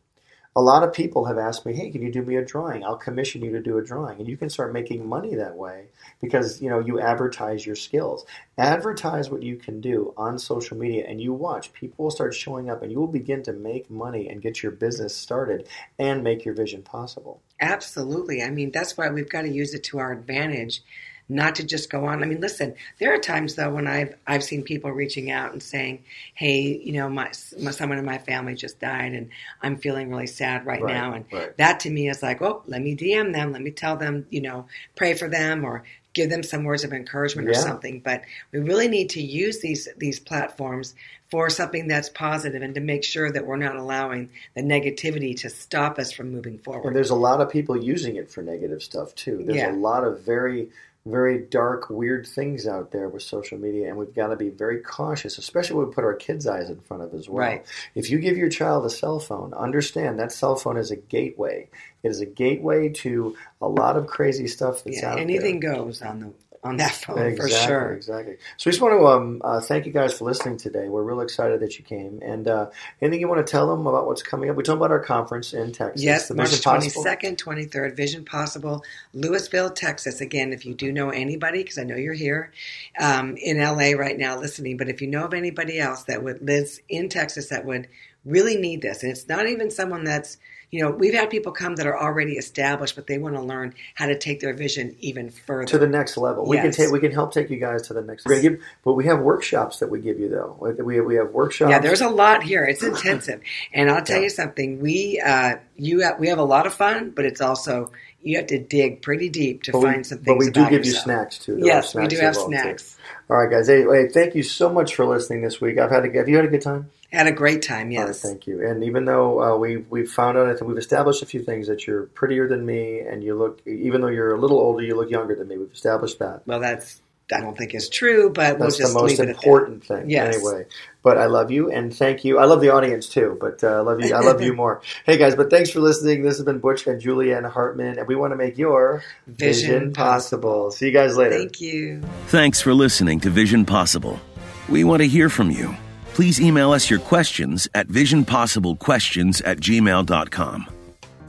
A 0.56 0.62
lot 0.62 0.84
of 0.84 0.94
people 0.94 1.26
have 1.26 1.38
asked 1.38 1.64
me, 1.64 1.74
"Hey, 1.74 1.92
can 1.92 2.02
you 2.02 2.12
do 2.12 2.24
me 2.24 2.36
a 2.36 2.44
drawing? 2.44 2.84
I'll 2.84 2.98
commission 2.98 3.44
you 3.44 3.52
to 3.52 3.62
do 3.62 3.78
a 3.78 3.84
drawing." 3.84 4.20
And 4.20 4.28
you 4.28 4.36
can 4.36 4.50
start 4.50 4.74
making 4.74 5.08
money 5.08 5.36
that 5.36 5.56
way 5.56 5.90
because, 6.20 6.60
you 6.60 6.70
know, 6.70 6.80
you 6.80 7.00
advertise 7.00 7.68
your 7.68 7.76
skills. 7.76 8.26
Advertise 8.58 9.30
what 9.30 9.44
you 9.44 9.58
can 9.58 9.80
do 9.80 10.12
on 10.18 10.40
social 10.40 10.76
media 10.76 11.06
and 11.08 11.22
you 11.22 11.34
watch 11.34 11.72
people 11.72 12.06
will 12.06 12.12
start 12.12 12.34
showing 12.34 12.68
up 12.68 12.82
and 12.82 12.92
you 12.92 13.00
will 13.00 13.08
begin 13.08 13.44
to 13.44 13.54
make 13.54 13.92
money 13.92 14.28
and 14.28 14.42
get 14.42 14.64
your 14.64 14.72
business 14.72 15.16
started 15.16 15.68
and 16.00 16.24
make 16.24 16.44
your 16.46 16.56
vision 16.56 16.82
possible. 16.82 17.42
Absolutely. 17.62 18.42
I 18.42 18.50
mean, 18.50 18.72
that's 18.72 18.98
why 18.98 19.10
we've 19.10 19.30
got 19.30 19.44
to 19.44 19.50
use 19.50 19.76
it 19.76 19.84
to 19.86 20.00
our 20.00 20.12
advantage, 20.12 20.82
not 21.30 21.56
to 21.56 21.64
just 21.64 21.90
go 21.92 22.06
on. 22.06 22.24
I 22.24 22.26
mean, 22.26 22.42
listen, 22.42 22.74
there 23.00 23.14
are 23.14 23.20
times 23.20 23.56
though 23.56 23.70
when 23.70 23.88
I've 23.88 24.16
I've 24.28 24.44
seen 24.44 24.64
people 24.64 24.92
reaching 24.92 25.30
out 25.32 25.54
and 25.54 25.62
saying, 25.62 26.04
"Hey, 26.34 26.82
you 26.84 26.94
know, 26.94 27.08
my, 27.08 27.32
my 27.60 27.72
someone 27.72 28.00
in 28.00 28.06
my 28.06 28.18
family 28.18 28.56
just 28.56 28.80
died, 28.80 29.14
and 29.14 29.30
I'm 29.62 29.78
feeling 29.78 30.10
really 30.10 30.28
sad 30.28 30.66
right, 30.66 30.82
Right, 30.82 30.94
now." 30.94 31.14
And 31.14 31.26
right. 31.32 31.56
that 31.58 31.80
to 31.82 31.90
me 31.90 32.10
is 32.10 32.24
like, 32.24 32.42
"Oh, 32.42 32.64
let 32.68 32.82
me 32.82 32.96
DM 32.96 33.32
them. 33.34 33.54
Let 33.54 33.62
me 33.62 33.72
tell 33.72 33.96
them, 33.96 34.26
you 34.30 34.42
know, 34.42 34.66
pray 34.96 35.14
for 35.14 35.30
them 35.30 35.64
or." 35.64 35.84
Give 36.16 36.28
them 36.32 36.42
some 36.42 36.64
words 36.64 36.84
of 36.84 36.92
encouragement 36.92 37.48
or 37.48 37.54
something, 37.54 38.00
but 38.00 38.24
we 38.52 38.60
really 38.60 38.88
need 38.88 39.12
to 39.12 39.22
use 39.22 39.60
these 39.60 39.88
these 39.96 40.20
platforms 40.20 40.96
for 41.30 41.52
something 41.52 41.88
that's 41.88 42.10
positive 42.10 42.64
and 42.64 42.74
to 42.74 42.82
make 42.82 43.04
sure 43.04 43.32
that 43.32 43.46
we're 43.46 43.58
not 43.58 43.76
allowing 43.76 44.32
the 44.56 44.62
negativity 44.64 45.40
to 45.42 45.52
stop 45.52 46.00
us 46.00 46.12
from 46.12 46.32
moving 46.32 46.58
forward. 46.58 46.88
And 46.88 46.96
there's 46.96 47.12
a 47.12 47.16
lot 47.16 47.42
of 47.42 47.52
people 47.52 47.78
using 47.82 48.16
it 48.16 48.32
for 48.32 48.42
negative 48.42 48.82
stuff 48.82 49.14
too. 49.14 49.44
There's 49.46 49.60
Yeah. 49.60 49.72
a 49.72 49.78
lot 49.78 50.04
of 50.04 50.22
very, 50.22 50.70
very 51.06 51.40
dark, 51.40 51.90
weird 51.90 52.28
things 52.28 52.68
out 52.68 52.92
there 52.92 53.10
with 53.10 53.24
social 53.24 53.58
media, 53.58 53.88
and 53.88 53.98
we've 53.98 54.14
got 54.14 54.28
to 54.28 54.36
be 54.36 54.50
very 54.50 54.82
cautious, 54.82 55.38
especially 55.38 55.78
when 55.78 55.88
we 55.88 55.94
put 55.94 56.04
our 56.04 56.14
kids' 56.14 56.46
eyes 56.46 56.70
in 56.70 56.80
front 56.82 57.04
of 57.04 57.14
as 57.14 57.30
well. 57.30 57.48
Right. 57.48 57.66
If 57.96 58.10
you 58.10 58.20
give 58.20 58.38
your 58.38 58.50
child 58.50 58.86
a 58.86 58.90
cell 58.90 59.20
phone, 59.20 59.54
understand 59.54 60.20
that 60.20 60.32
cell 60.32 60.56
phone 60.56 60.78
is 60.78 60.92
a 60.92 60.96
gateway. 60.98 61.70
It 62.04 62.10
is 62.10 62.20
a 62.22 62.26
gateway 62.26 62.90
to 62.90 63.36
a 63.62 63.68
lot 63.68 63.98
of 63.98 64.08
crazy 64.08 64.48
stuff 64.48 64.84
that's 64.84 65.02
Yeah, 65.02 65.12
out 65.14 65.20
anything 65.20 65.60
there. 65.60 65.72
Anything 65.72 65.86
goes 65.86 66.02
on 66.02 66.20
the 66.20 66.49
on 66.64 66.78
that 66.78 66.92
phone 67.06 67.18
Exactly, 67.20 67.38
for 67.38 67.50
sure. 67.50 67.94
exactly. 67.94 68.38
So 68.58 68.70
we 68.70 68.72
just 68.72 68.82
want 68.82 69.00
to 69.00 69.08
um, 69.08 69.42
uh, 69.44 69.62
thank 69.62 69.86
you 69.86 69.92
guys 69.92 70.18
for 70.18 70.26
listening 70.26 70.58
today. 70.58 70.90
We're 70.90 71.04
real 71.04 71.22
excited 71.22 71.60
that 71.62 71.78
you 71.78 71.86
came. 71.86 72.20
And 72.24 72.48
uh, 72.48 72.70
anything 73.02 73.22
you 73.22 73.28
want 73.28 73.46
to 73.46 73.50
tell 73.50 73.68
them 73.68 73.88
about 73.88 74.08
what's 74.08 74.24
coming 74.24 74.50
up? 74.50 74.56
We 74.56 74.64
talked 74.64 74.78
about 74.78 74.92
our 74.92 75.00
conference 75.00 75.54
in 75.54 75.72
Texas. 75.72 76.04
Yes, 76.04 76.28
the 76.28 76.36
March 76.36 76.60
twenty 76.62 76.90
second, 76.90 77.38
twenty 77.38 77.66
third, 77.66 77.96
Vision 77.96 78.26
Possible, 78.26 78.84
Lewisville, 79.16 79.74
Texas. 79.74 80.22
Again, 80.22 80.54
if 80.54 80.66
you 80.66 80.74
do 80.74 80.92
know 80.92 81.10
anybody, 81.10 81.64
because 81.64 81.78
I 81.78 81.84
know 81.84 81.96
you're 81.96 82.14
here 82.14 82.52
um, 83.00 83.36
in 83.38 83.60
LA 83.60 83.92
right 83.92 84.18
now 84.18 84.38
listening, 84.38 84.78
but 84.78 84.90
if 84.90 85.02
you 85.02 85.08
know 85.08 85.26
of 85.26 85.34
anybody 85.34 85.80
else 85.80 86.04
that 86.04 86.24
would 86.24 86.42
lives 86.42 86.80
in 86.90 87.10
Texas 87.10 87.50
that 87.50 87.66
would 87.66 87.88
really 88.26 88.58
need 88.58 88.82
this, 88.82 89.04
and 89.04 89.12
it's 89.12 89.28
not 89.28 89.48
even 89.48 89.72
someone 89.72 90.04
that's 90.04 90.38
you 90.72 90.84
know, 90.84 90.92
we've 90.92 91.14
had 91.14 91.30
people 91.30 91.52
come 91.52 91.76
that 91.78 91.88
are 91.88 91.98
already 91.98 92.34
established, 92.34 92.96
but 92.96 93.08
they 93.08 93.18
want 93.18 93.36
to 93.36 93.42
learn 93.42 93.74
how 93.96 94.06
to 94.06 94.18
take 94.18 94.40
their 94.40 94.54
vision 94.54 94.96
even 95.00 95.30
further. 95.32 95.66
to 95.66 95.78
the 95.80 95.88
next 95.88 96.16
level. 96.18 96.46
We 96.46 96.58
can 96.58 96.72
take 96.72 96.92
we 96.92 97.00
can 97.00 97.12
help 97.12 97.34
take 97.34 97.50
you 97.50 97.58
guys 97.58 97.84
to 97.88 97.94
the 97.94 98.02
next. 98.02 98.26
We're 98.26 98.42
give, 98.42 98.62
but 98.84 98.94
we 98.94 99.06
have 99.06 99.20
workshops 99.20 99.80
that 99.80 99.90
we 99.90 100.00
give 100.00 100.20
you 100.20 100.30
though. 100.30 100.56
We 100.80 101.02
we 101.02 101.16
have 101.16 101.32
workshops. 101.32 101.72
Yeah, 101.72 101.80
there's 101.80 102.02
a 102.02 102.10
lot 102.10 102.44
here. 102.44 102.64
It's 102.66 102.84
intensive, 102.84 103.42
and 103.74 103.90
I'll 103.90 104.04
tell 104.04 104.18
Yeah. 104.18 104.24
you 104.24 104.30
something. 104.30 104.80
We 104.80 105.22
uh, 105.26 105.58
you 105.76 106.02
have, 106.02 106.20
we 106.20 106.28
have 106.28 106.38
a 106.40 106.44
lot 106.44 106.68
of 106.68 106.74
fun, 106.74 107.12
but 107.12 107.26
it's 107.26 107.42
also 107.42 107.92
you 108.22 108.38
have 108.38 108.48
to 108.48 108.60
dig 108.60 109.02
pretty 109.02 109.30
deep 109.30 109.64
to 109.64 109.72
but 109.72 109.80
we, 109.80 109.86
find 109.86 110.06
some 110.06 110.18
things. 110.20 110.28
but 110.28 110.38
we 110.38 110.52
do 110.52 110.70
give 110.70 110.86
you 110.86 110.92
snacks 110.92 111.40
too. 111.40 111.56
There 111.56 111.66
Yes, 111.66 111.96
we 111.96 112.06
do 112.08 112.18
have 112.18 112.36
involved, 112.36 112.52
too. 112.54 112.60
snacks. 112.60 112.98
All 113.30 113.38
right, 113.38 113.50
guys. 113.50 113.68
Hey, 113.68 113.84
hey, 113.84 114.10
thank 114.10 114.36
you 114.36 114.44
so 114.44 114.70
much 114.70 114.94
for 114.96 115.06
listening 115.06 115.42
this 115.42 115.62
week. 115.62 115.78
I've 115.78 115.90
had 115.90 116.06
a, 116.06 116.12
have 116.18 116.28
you 116.28 116.36
had 116.36 116.46
a 116.46 116.50
good 116.50 116.62
time? 116.62 116.90
Had 117.12 117.26
a 117.26 117.32
great 117.32 117.64
time, 117.64 117.90
yes. 117.90 118.02
All 118.02 118.08
right, 118.08 118.16
thank 118.16 118.46
you. 118.46 118.68
And 118.68 118.84
even 118.84 119.06
though 119.06 119.42
uh, 119.42 119.58
we 119.58 119.78
we've 119.78 120.12
found 120.12 120.38
out, 120.38 120.48
I 120.48 120.54
think 120.54 120.68
we've 120.68 120.78
established 120.78 121.24
a 121.24 121.26
few 121.26 121.42
things 121.42 121.68
that 121.68 121.88
you're 121.88 122.04
prettier 122.04 122.48
than 122.48 122.66
me, 122.66 123.00
and 123.00 123.24
you 123.24 123.36
look, 123.36 123.66
even 123.66 124.02
though 124.02 124.10
you're 124.10 124.36
a 124.36 124.40
little 124.40 124.60
older, 124.60 124.84
you 124.84 124.96
look 124.96 125.10
younger 125.10 125.36
than 125.36 125.48
me. 125.48 125.58
We've 125.58 125.72
established 125.72 126.20
that. 126.20 126.46
Well, 126.46 126.60
that's 126.60 127.02
I 127.32 127.42
don't 127.42 127.58
think 127.58 127.76
is 127.76 127.90
true, 127.90 128.30
but 128.30 128.58
That's 128.58 128.60
we'll 128.60 128.70
just 128.70 128.94
the 128.94 129.00
most 129.00 129.20
leave 129.20 129.30
important 129.30 129.84
thing. 129.84 130.10
Yes. 130.10 130.36
Anyway, 130.36 130.66
but 131.04 131.18
I 131.18 131.28
love 131.28 131.52
you 131.52 131.72
and 131.72 131.96
thank 131.96 132.26
you. 132.26 132.40
I 132.40 132.46
love 132.46 132.62
the 132.62 132.70
audience 132.70 133.08
too, 133.08 133.38
but 133.40 133.64
uh, 133.64 133.68
I 133.68 133.80
love 133.82 134.02
you. 134.02 134.14
I 134.16 134.20
love 134.20 134.42
you 134.42 134.54
more. 134.56 134.82
Hey 135.06 135.18
guys, 135.18 135.36
but 135.36 135.50
thanks 135.50 135.70
for 135.70 135.80
listening. 135.80 136.24
This 136.24 136.38
has 136.38 136.46
been 136.46 136.60
Butch 136.60 136.88
and 136.88 137.02
Julianne 137.02 137.50
Hartman, 137.50 138.00
and 138.00 138.08
we 138.08 138.16
want 138.16 138.32
to 138.32 138.38
make 138.38 138.58
your 138.58 139.04
Vision 139.28 139.94
possible. 139.94 140.72
See 140.72 140.88
you 140.88 140.92
guys 140.92 141.18
later. 141.18 141.38
Thank 141.38 141.62
you. 141.62 142.02
Thanks 142.28 142.62
for 142.62 142.74
listening 142.74 143.20
to 143.22 143.30
Vision 143.30 143.66
Possible. 143.66 144.20
We 144.68 144.84
want 144.84 145.02
to 145.02 145.08
hear 145.08 145.30
from 145.30 145.52
you. 145.52 145.76
Please 146.20 146.42
email 146.42 146.74
us 146.74 146.90
your 146.90 147.00
questions 147.00 147.70
at 147.74 147.88
visionpossiblequestions 147.88 149.42
at 149.46 149.58
gmail.com. 149.62 150.68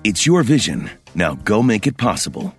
It's 0.02 0.26
your 0.26 0.42
vision. 0.42 0.90
Now 1.14 1.34
go 1.44 1.62
make 1.62 1.86
it 1.86 1.96
possible. 1.96 2.52